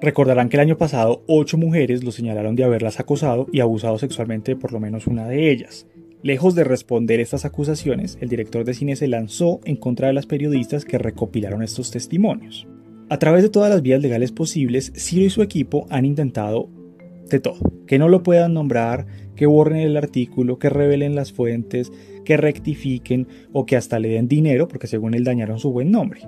Recordarán 0.02 0.50
que 0.50 0.58
el 0.58 0.60
año 0.60 0.76
pasado 0.76 1.22
ocho 1.26 1.56
mujeres 1.56 2.04
lo 2.04 2.12
señalaron 2.12 2.56
de 2.56 2.64
haberlas 2.64 3.00
acosado 3.00 3.46
y 3.54 3.60
abusado 3.60 3.96
sexualmente 3.96 4.54
por 4.54 4.70
lo 4.70 4.78
menos 4.78 5.06
una 5.06 5.26
de 5.26 5.50
ellas. 5.50 5.86
Lejos 6.22 6.54
de 6.54 6.64
responder 6.64 7.20
estas 7.20 7.46
acusaciones, 7.46 8.18
el 8.20 8.28
director 8.28 8.66
de 8.66 8.74
cine 8.74 8.96
se 8.96 9.08
lanzó 9.08 9.60
en 9.64 9.76
contra 9.76 10.08
de 10.08 10.12
las 10.12 10.26
periodistas 10.26 10.84
que 10.84 10.98
recopilaron 10.98 11.62
estos 11.62 11.90
testimonios. 11.90 12.68
A 13.08 13.18
través 13.18 13.42
de 13.42 13.48
todas 13.48 13.70
las 13.70 13.80
vías 13.80 14.02
legales 14.02 14.30
posibles, 14.30 14.92
Ciro 14.94 15.24
y 15.24 15.30
su 15.30 15.40
equipo 15.40 15.86
han 15.88 16.04
intentado 16.04 16.68
de 17.30 17.40
todo. 17.40 17.60
Que 17.86 17.98
no 17.98 18.10
lo 18.10 18.22
puedan 18.22 18.52
nombrar, 18.52 19.06
que 19.36 19.46
borren 19.46 19.78
el 19.78 19.96
artículo, 19.96 20.58
que 20.58 20.70
revelen 20.70 21.14
las 21.14 21.32
fuentes, 21.32 21.92
que 22.24 22.36
rectifiquen 22.36 23.28
o 23.52 23.66
que 23.66 23.76
hasta 23.76 23.98
le 23.98 24.08
den 24.08 24.28
dinero 24.28 24.66
porque 24.66 24.86
según 24.86 25.14
él 25.14 25.24
dañaron 25.24 25.58
su 25.58 25.70
buen 25.70 25.90
nombre. 25.90 26.22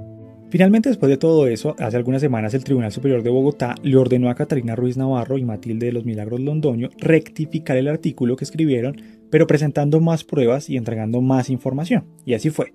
Finalmente, 0.50 0.88
después 0.88 1.10
de 1.10 1.18
todo 1.18 1.46
eso, 1.46 1.76
hace 1.78 1.98
algunas 1.98 2.22
semanas 2.22 2.54
el 2.54 2.64
Tribunal 2.64 2.90
Superior 2.90 3.22
de 3.22 3.28
Bogotá 3.28 3.74
le 3.82 3.96
ordenó 3.98 4.30
a 4.30 4.34
Catalina 4.34 4.76
Ruiz 4.76 4.96
Navarro 4.96 5.36
y 5.36 5.44
Matilde 5.44 5.86
de 5.86 5.92
los 5.92 6.06
Milagros 6.06 6.40
Londoño 6.40 6.88
rectificar 6.96 7.76
el 7.76 7.86
artículo 7.86 8.36
que 8.36 8.44
escribieron, 8.44 8.96
pero 9.30 9.46
presentando 9.46 10.00
más 10.00 10.24
pruebas 10.24 10.70
y 10.70 10.78
entregando 10.78 11.20
más 11.20 11.50
información. 11.50 12.06
Y 12.24 12.32
así 12.32 12.48
fue. 12.48 12.72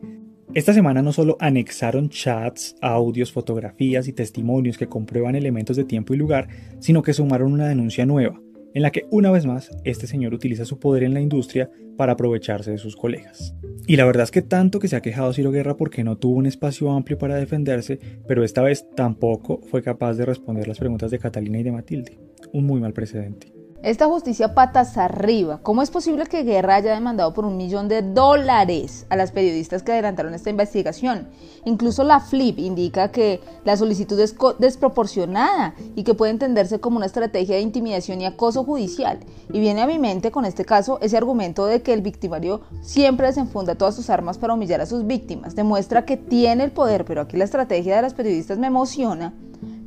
Esta 0.54 0.72
semana 0.72 1.02
no 1.02 1.14
solo 1.14 1.36
anexaron 1.40 2.10
chats, 2.10 2.76
audios, 2.80 3.32
fotografías 3.32 4.08
y 4.08 4.14
testimonios 4.14 4.78
que 4.78 4.86
comprueban 4.86 5.34
elementos 5.34 5.76
de 5.76 5.84
tiempo 5.84 6.14
y 6.14 6.18
lugar, 6.18 6.48
sino 6.80 7.02
que 7.02 7.14
sumaron 7.14 7.54
una 7.54 7.68
denuncia 7.68 8.06
nueva, 8.06 8.40
en 8.74 8.82
la 8.82 8.92
que 8.92 9.06
una 9.12 9.32
vez 9.32 9.46
más 9.46 9.70
este 9.84 10.08
señor 10.08 10.34
utiliza 10.34 10.66
su 10.66 10.80
poder 10.80 11.04
en 11.04 11.14
la 11.14 11.22
industria 11.22 11.70
para 11.98 12.14
aprovecharse 12.14 12.72
de 12.72 12.78
sus 12.78 12.96
colegas. 12.96 13.56
Y 13.88 13.98
la 13.98 14.06
verdad 14.06 14.24
es 14.24 14.32
que 14.32 14.42
tanto 14.42 14.80
que 14.80 14.88
se 14.88 14.96
ha 14.96 15.02
quejado 15.02 15.34
Ciro 15.34 15.52
Guerra 15.52 15.78
porque 15.78 16.04
no 16.04 16.18
tuvo 16.18 16.38
un 16.38 16.46
espacio 16.46 16.92
amplio 16.92 17.18
para 17.18 17.36
defenderse, 17.36 18.00
pero 18.28 18.44
esta 18.44 18.62
vez 18.62 18.88
tampoco 18.96 19.62
fue 19.70 19.82
capaz 19.82 20.16
de 20.16 20.26
responder 20.26 20.68
las 20.68 20.80
preguntas 20.80 21.12
de 21.12 21.20
Catalina 21.20 21.60
y 21.60 21.64
de 21.64 21.72
Matilde. 21.72 22.18
Un 22.52 22.66
muy 22.66 22.80
mal 22.80 22.94
precedente. 22.94 23.54
Esta 23.84 24.08
justicia 24.08 24.56
patas 24.56 24.98
arriba. 24.98 25.60
¿Cómo 25.62 25.82
es 25.82 25.92
posible 25.92 26.26
que 26.28 26.44
Guerra 26.44 26.76
haya 26.76 26.94
demandado 26.94 27.34
por 27.34 27.44
un 27.44 27.58
millón 27.58 27.90
de 27.90 28.02
dólares 28.02 29.06
a 29.10 29.18
las 29.18 29.34
periodistas 29.34 29.84
que 29.84 29.92
adelantaron 29.92 30.34
esta 30.34 30.50
investigación? 30.50 31.28
Incluso 31.66 32.06
la 32.06 32.22
FLIP 32.22 32.60
indica 32.60 33.12
que 33.12 33.42
la 33.66 33.76
solicitud 33.76 34.18
es 34.22 34.38
desproporcionada 34.58 35.76
y 35.98 36.04
que 36.06 36.14
puede 36.14 36.32
entenderse 36.32 36.80
como 36.80 36.96
una 36.96 37.08
estrategia 37.08 37.58
de 37.58 37.62
intimidación 37.62 38.22
y 38.22 38.26
acoso 38.26 38.64
judicial. 38.64 39.20
Y 39.52 39.60
viene 39.60 39.82
a 39.82 39.88
mi 39.88 40.00
mente 40.00 40.32
con 40.32 40.46
este 40.46 40.64
caso 40.64 40.98
ese 41.02 41.18
argumento 41.18 41.66
de 41.66 41.82
que 41.82 41.92
el 41.92 42.02
victimario 42.02 42.62
siempre 42.82 43.28
desenfunda 43.28 43.76
todas 43.76 43.98
sus 43.98 44.10
armas 44.10 44.38
para 44.38 44.54
humillar 44.54 44.80
a 44.80 44.86
sus 44.86 45.06
víctimas. 45.06 45.58
Demuestra 45.58 46.06
que 46.06 46.16
tiene 46.16 46.64
el 46.64 46.72
poder, 46.72 47.04
pero 47.04 47.20
aquí 47.20 47.36
la 47.36 47.44
estrategia 47.44 47.98
de 47.98 48.04
las 48.04 48.14
periodistas 48.14 48.58
me 48.58 48.68
emociona 48.68 49.34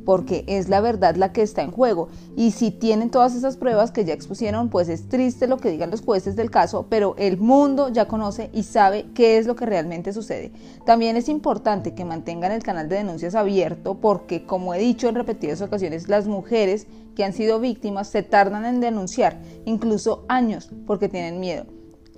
porque 0.07 0.45
es 0.47 0.69
la 0.69 0.79
verdad 0.79 1.17
la 1.17 1.33
que 1.33 1.41
está 1.41 1.63
en 1.63 1.71
juego. 1.71 2.07
Y 2.37 2.51
si 2.51 2.71
tienen 2.71 3.09
todas 3.09 3.35
esas 3.35 3.57
pruebas 3.57 3.91
que 3.91 4.05
ya 4.05 4.13
expusieron, 4.13 4.69
pues 4.69 4.87
es 4.87 5.09
triste 5.09 5.47
lo 5.47 5.57
que 5.57 5.69
digan 5.69 5.91
los 5.91 6.01
jueces 6.01 6.37
del 6.37 6.49
caso, 6.49 6.85
pero 6.89 7.13
el 7.17 7.37
mundo 7.37 7.89
ya 7.89 8.07
conoce 8.07 8.49
y 8.53 8.63
sabe 8.63 9.07
qué 9.13 9.37
es 9.37 9.47
lo 9.47 9.57
que 9.57 9.65
realmente 9.65 10.13
sucede. 10.13 10.53
También 10.85 11.17
es 11.17 11.27
importante 11.27 11.93
que 11.93 12.05
mantengan 12.05 12.53
el 12.53 12.63
canal 12.63 12.87
de 12.87 12.95
denuncias 12.95 13.35
abierto 13.35 13.95
porque, 13.95 14.45
como 14.45 14.73
he 14.73 14.79
dicho 14.79 15.09
en 15.09 15.15
repetidas 15.15 15.59
ocasiones, 15.59 16.07
las 16.07 16.25
mujeres 16.25 16.87
que 17.13 17.25
han 17.25 17.33
sido 17.33 17.59
víctimas 17.59 18.07
se 18.07 18.23
tardan 18.23 18.63
en 18.63 18.79
denunciar, 18.79 19.41
incluso 19.65 20.23
años, 20.29 20.69
porque 20.85 21.09
tienen 21.09 21.41
miedo. 21.41 21.65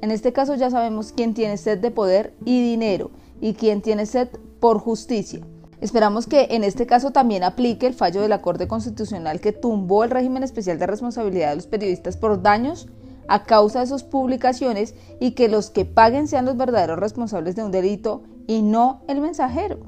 En 0.04 0.12
este 0.12 0.32
caso 0.32 0.54
ya 0.54 0.70
sabemos 0.70 1.12
quién 1.12 1.34
tiene 1.34 1.58
sed 1.58 1.80
de 1.80 1.90
poder 1.90 2.36
y 2.46 2.62
dinero 2.62 3.10
y 3.42 3.56
quién 3.56 3.82
tiene 3.82 4.06
sed 4.06 4.28
por 4.60 4.78
justicia. 4.78 5.42
Esperamos 5.82 6.28
que 6.28 6.48
en 6.52 6.66
este 6.66 6.86
caso 6.86 7.12
también 7.12 7.44
aplique 7.44 7.88
el 7.88 7.94
fallo 7.94 8.22
de 8.22 8.28
la 8.28 8.42
Corte 8.42 8.68
Constitucional 8.68 9.40
que 9.40 9.54
tumbó 9.54 10.04
el 10.04 10.10
régimen 10.10 10.44
especial 10.44 10.78
de 10.78 10.88
responsabilidad 10.88 11.52
de 11.52 11.56
los 11.56 11.68
periodistas 11.68 12.18
por 12.18 12.42
daños 12.42 12.88
a 13.30 13.44
causa 13.44 13.80
de 13.80 13.88
sus 13.88 14.04
publicaciones 14.04 14.96
y 15.22 15.32
que 15.32 15.48
los 15.48 15.70
que 15.70 15.86
paguen 15.86 16.28
sean 16.28 16.46
los 16.46 16.58
verdaderos 16.58 17.00
responsables 17.00 17.56
de 17.56 17.64
un 17.64 17.72
delito 17.72 18.24
y 18.46 18.62
no 18.62 19.04
el 19.08 19.22
mensajero. 19.22 19.80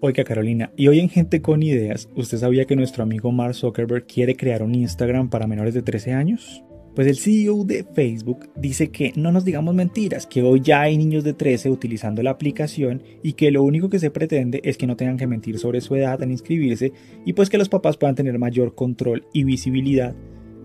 Oiga 0.00 0.24
Carolina, 0.24 0.72
y 0.76 0.88
hoy 0.88 0.98
en 0.98 1.10
Gente 1.10 1.42
con 1.42 1.62
Ideas, 1.62 2.08
¿usted 2.16 2.38
sabía 2.38 2.64
que 2.64 2.74
nuestro 2.74 3.02
amigo 3.02 3.30
Mark 3.30 3.54
Zuckerberg 3.54 4.06
quiere 4.06 4.34
crear 4.34 4.62
un 4.62 4.74
Instagram 4.74 5.28
para 5.28 5.46
menores 5.46 5.74
de 5.74 5.82
13 5.82 6.14
años? 6.14 6.64
Pues 7.00 7.08
el 7.08 7.16
CEO 7.16 7.64
de 7.64 7.82
Facebook 7.94 8.50
dice 8.56 8.90
que 8.90 9.14
no 9.16 9.32
nos 9.32 9.46
digamos 9.46 9.74
mentiras, 9.74 10.26
que 10.26 10.42
hoy 10.42 10.60
ya 10.60 10.82
hay 10.82 10.98
niños 10.98 11.24
de 11.24 11.32
13 11.32 11.70
utilizando 11.70 12.22
la 12.22 12.32
aplicación 12.32 13.02
y 13.22 13.32
que 13.32 13.50
lo 13.50 13.62
único 13.62 13.88
que 13.88 13.98
se 13.98 14.10
pretende 14.10 14.60
es 14.64 14.76
que 14.76 14.86
no 14.86 14.96
tengan 14.96 15.16
que 15.16 15.26
mentir 15.26 15.58
sobre 15.58 15.80
su 15.80 15.96
edad 15.96 16.22
al 16.22 16.30
inscribirse 16.30 16.92
y 17.24 17.32
pues 17.32 17.48
que 17.48 17.56
los 17.56 17.70
papás 17.70 17.96
puedan 17.96 18.16
tener 18.16 18.38
mayor 18.38 18.74
control 18.74 19.24
y 19.32 19.44
visibilidad, 19.44 20.14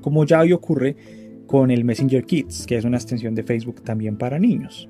como 0.02 0.26
ya 0.26 0.42
hoy 0.42 0.52
ocurre 0.52 0.98
con 1.48 1.72
el 1.72 1.86
Messenger 1.86 2.26
Kids, 2.26 2.66
que 2.66 2.76
es 2.76 2.84
una 2.84 2.98
extensión 2.98 3.34
de 3.34 3.44
Facebook 3.44 3.82
también 3.82 4.18
para 4.18 4.38
niños. 4.38 4.90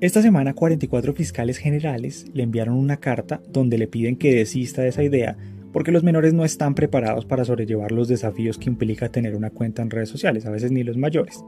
Esta 0.00 0.22
semana 0.22 0.54
44 0.54 1.12
fiscales 1.12 1.58
generales 1.58 2.26
le 2.34 2.44
enviaron 2.44 2.76
una 2.76 2.98
carta 2.98 3.42
donde 3.48 3.78
le 3.78 3.88
piden 3.88 4.14
que 4.14 4.36
desista 4.36 4.82
de 4.82 4.90
esa 4.90 5.02
idea 5.02 5.36
porque 5.74 5.90
los 5.90 6.04
menores 6.04 6.32
no 6.32 6.44
están 6.44 6.76
preparados 6.76 7.26
para 7.26 7.44
sobrellevar 7.44 7.90
los 7.90 8.06
desafíos 8.06 8.58
que 8.58 8.70
implica 8.70 9.08
tener 9.08 9.34
una 9.34 9.50
cuenta 9.50 9.82
en 9.82 9.90
redes 9.90 10.08
sociales, 10.08 10.46
a 10.46 10.50
veces 10.52 10.70
ni 10.70 10.84
los 10.84 10.96
mayores. 10.96 11.44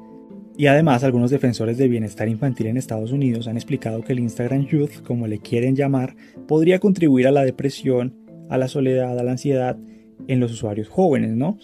Y 0.57 0.67
además, 0.67 1.05
algunos 1.05 1.31
defensores 1.31 1.79
de 1.79 1.87
bienestar 1.87 2.29
infantil 2.29 2.67
en 2.67 2.77
Estados 2.77 3.13
Unidos 3.13 3.47
han 3.47 3.57
explicado 3.57 4.03
que 4.03 4.15
el 4.15 4.19
Instagram 4.19 4.67
Youth, 4.67 5.03
como 5.05 5.29
le 5.29 5.39
quieren 5.39 5.77
llamar, 5.77 6.17
podría 6.49 6.81
contribuir 6.81 7.29
a 7.29 7.31
la 7.31 7.45
depresión, 7.45 8.17
a 8.51 8.59
la 8.59 8.67
soledad, 8.67 9.17
a 9.17 9.23
la 9.23 9.31
ansiedad 9.31 9.79
en 10.27 10.41
los 10.41 10.51
usuarios 10.51 10.89
jóvenes, 10.89 11.37
¿no? 11.37 11.59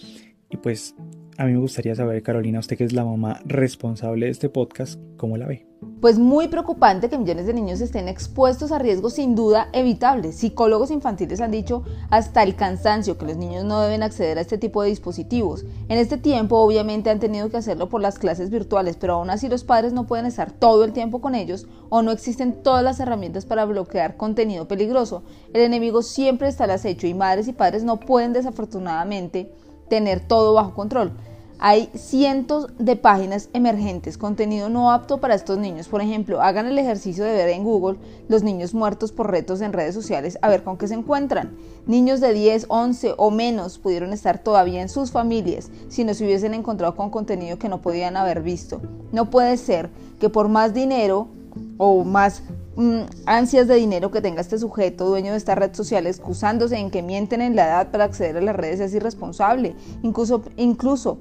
Y 0.49 0.57
pues 0.59 0.95
a 1.39 1.45
mí 1.47 1.53
me 1.53 1.59
gustaría 1.59 1.95
saber, 1.95 2.23
Carolina, 2.23 2.59
usted 2.59 2.77
que 2.77 2.85
es 2.85 2.93
la 2.93 3.05
mamá 3.05 3.41
responsable 3.45 4.27
de 4.27 4.33
este 4.33 4.49
podcast, 4.49 5.01
¿cómo 5.17 5.37
la 5.37 5.47
ve? 5.47 5.67
Pues 6.01 6.19
muy 6.19 6.47
preocupante 6.47 7.09
que 7.09 7.19
millones 7.19 7.47
de 7.47 7.55
niños 7.55 7.81
estén 7.81 8.07
expuestos 8.07 8.71
a 8.71 8.79
riesgos 8.79 9.15
sin 9.15 9.35
duda 9.35 9.69
evitables. 9.73 10.37
Psicólogos 10.37 10.93
infantiles 10.93 11.41
han 11.41 11.51
dicho 11.51 11.83
hasta 12.11 12.45
el 12.45 12.55
cansancio 12.55 13.19
que 13.19 13.27
los 13.27 13.37
niños 13.37 13.65
no 13.65 13.81
deben 13.81 14.05
acceder 14.05 14.39
a 14.39 14.43
este 14.43 14.59
tipo 14.59 14.83
de 14.83 14.91
dispositivos. 14.91 15.65
En 15.89 15.99
este 15.99 16.19
tiempo 16.19 16.59
obviamente 16.59 17.11
han 17.11 17.19
tenido 17.19 17.51
que 17.51 17.57
hacerlo 17.57 17.89
por 17.89 18.01
las 18.01 18.19
clases 18.19 18.51
virtuales, 18.51 18.97
pero 18.97 19.15
aún 19.15 19.31
así 19.31 19.49
los 19.49 19.65
padres 19.65 19.93
no 19.93 20.07
pueden 20.07 20.27
estar 20.27 20.53
todo 20.53 20.85
el 20.85 20.93
tiempo 20.93 21.21
con 21.21 21.35
ellos 21.35 21.67
o 21.89 22.03
no 22.03 22.13
existen 22.13 22.63
todas 22.63 22.85
las 22.85 23.01
herramientas 23.01 23.47
para 23.47 23.65
bloquear 23.65 24.17
contenido 24.17 24.69
peligroso. 24.69 25.25
El 25.53 25.63
enemigo 25.63 26.03
siempre 26.03 26.49
está 26.49 26.65
al 26.65 26.73
acecho 26.73 27.09
y 27.09 27.15
madres 27.15 27.49
y 27.49 27.53
padres 27.53 27.83
no 27.83 27.99
pueden 27.99 28.33
desafortunadamente 28.33 29.53
tener 29.93 30.21
todo 30.21 30.55
bajo 30.55 30.73
control. 30.73 31.13
Hay 31.59 31.91
cientos 31.95 32.69
de 32.79 32.97
páginas 32.97 33.51
emergentes, 33.53 34.17
contenido 34.17 34.71
no 34.71 34.91
apto 34.91 35.19
para 35.19 35.35
estos 35.35 35.59
niños. 35.59 35.87
Por 35.87 36.01
ejemplo, 36.01 36.41
hagan 36.41 36.65
el 36.65 36.79
ejercicio 36.79 37.25
de 37.25 37.35
ver 37.35 37.51
en 37.51 37.63
Google 37.63 37.99
los 38.27 38.43
niños 38.43 38.73
muertos 38.73 39.13
por 39.13 39.31
retos 39.31 39.61
en 39.61 39.75
redes 39.75 39.95
sociales 39.95 40.39
a 40.41 40.49
ver 40.49 40.65
con 40.65 40.79
qué 40.79 40.89
se 40.89 40.95
encuentran. 40.95 41.59
Niños 41.87 42.21
de 42.21 42.33
10, 42.33 42.69
11 42.69 43.13
o 43.19 43.31
menos 43.31 43.79
pudieron 43.79 44.15
estar 44.15 44.39
todavía 44.39 44.81
en 44.81 44.89
sus 44.89 45.11
familias 45.11 45.71
si 45.89 46.05
no 46.05 46.15
se 46.15 46.25
hubiesen 46.25 46.55
encontrado 46.55 46.97
con 46.97 47.11
contenido 47.11 47.59
que 47.59 47.69
no 47.69 47.83
podían 47.83 48.17
haber 48.17 48.41
visto. 48.41 48.81
No 49.13 49.29
puede 49.29 49.59
ser 49.59 49.91
que 50.19 50.31
por 50.31 50.49
más 50.49 50.73
dinero 50.73 51.29
o 51.77 52.03
más 52.03 52.43
Mm, 52.77 53.03
ansias 53.27 53.69
de 53.69 53.75
dinero 53.75 54.11
que 54.11 54.23
tenga 54.23 54.41
este 54.41 54.59
sujeto, 54.59 55.07
dueño 55.07 55.33
de 55.33 55.39
esta 55.39 55.55
red 55.55 55.75
social, 55.75 56.07
excusándose 56.07 56.79
en 56.79 56.91
que 56.91 57.03
mienten 57.03 57.43
en 57.43 57.55
la 57.55 57.67
edad 57.67 57.91
para 57.91 58.05
acceder 58.05 58.37
a 58.37 58.41
las 58.41 58.57
redes 58.57 58.81
es 58.81 58.95
irresponsable. 58.95 59.75
Incluso, 60.03 60.43
incluso 60.57 61.19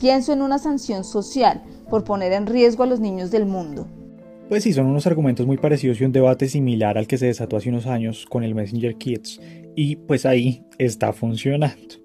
pienso 0.00 0.32
en 0.32 0.42
una 0.42 0.58
sanción 0.58 1.04
social 1.04 1.62
por 1.90 2.04
poner 2.04 2.32
en 2.32 2.46
riesgo 2.46 2.82
a 2.82 2.86
los 2.86 3.00
niños 3.00 3.30
del 3.30 3.44
mundo. 3.46 3.86
Pues 4.48 4.62
sí, 4.62 4.72
son 4.72 4.86
unos 4.86 5.06
argumentos 5.06 5.46
muy 5.46 5.56
parecidos 5.56 6.00
y 6.00 6.04
un 6.04 6.12
debate 6.12 6.48
similar 6.48 6.98
al 6.98 7.06
que 7.06 7.18
se 7.18 7.26
desató 7.26 7.56
hace 7.56 7.70
unos 7.70 7.86
años 7.86 8.26
con 8.28 8.42
el 8.42 8.54
Messenger 8.54 8.96
Kids. 8.96 9.40
Y 9.74 9.96
pues 9.96 10.26
ahí 10.26 10.64
está 10.78 11.12
funcionando. 11.12 12.04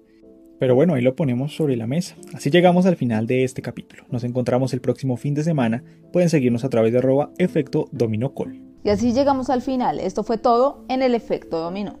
Pero 0.58 0.74
bueno, 0.74 0.94
ahí 0.94 1.02
lo 1.02 1.16
ponemos 1.16 1.54
sobre 1.56 1.76
la 1.76 1.86
mesa. 1.86 2.16
Así 2.34 2.50
llegamos 2.50 2.84
al 2.84 2.96
final 2.96 3.26
de 3.26 3.44
este 3.44 3.62
capítulo. 3.62 4.04
Nos 4.10 4.24
encontramos 4.24 4.74
el 4.74 4.80
próximo 4.80 5.16
fin 5.16 5.32
de 5.32 5.44
semana. 5.44 5.82
Pueden 6.12 6.28
seguirnos 6.28 6.64
a 6.64 6.68
través 6.68 6.92
de 6.92 6.98
arroba 6.98 7.30
efecto 7.38 7.88
dominó 7.92 8.34
y 8.82 8.90
así 8.90 9.12
llegamos 9.12 9.50
al 9.50 9.62
final. 9.62 10.00
Esto 10.00 10.22
fue 10.22 10.38
todo 10.38 10.84
en 10.88 11.02
el 11.02 11.14
efecto 11.14 11.58
dominó. 11.58 11.98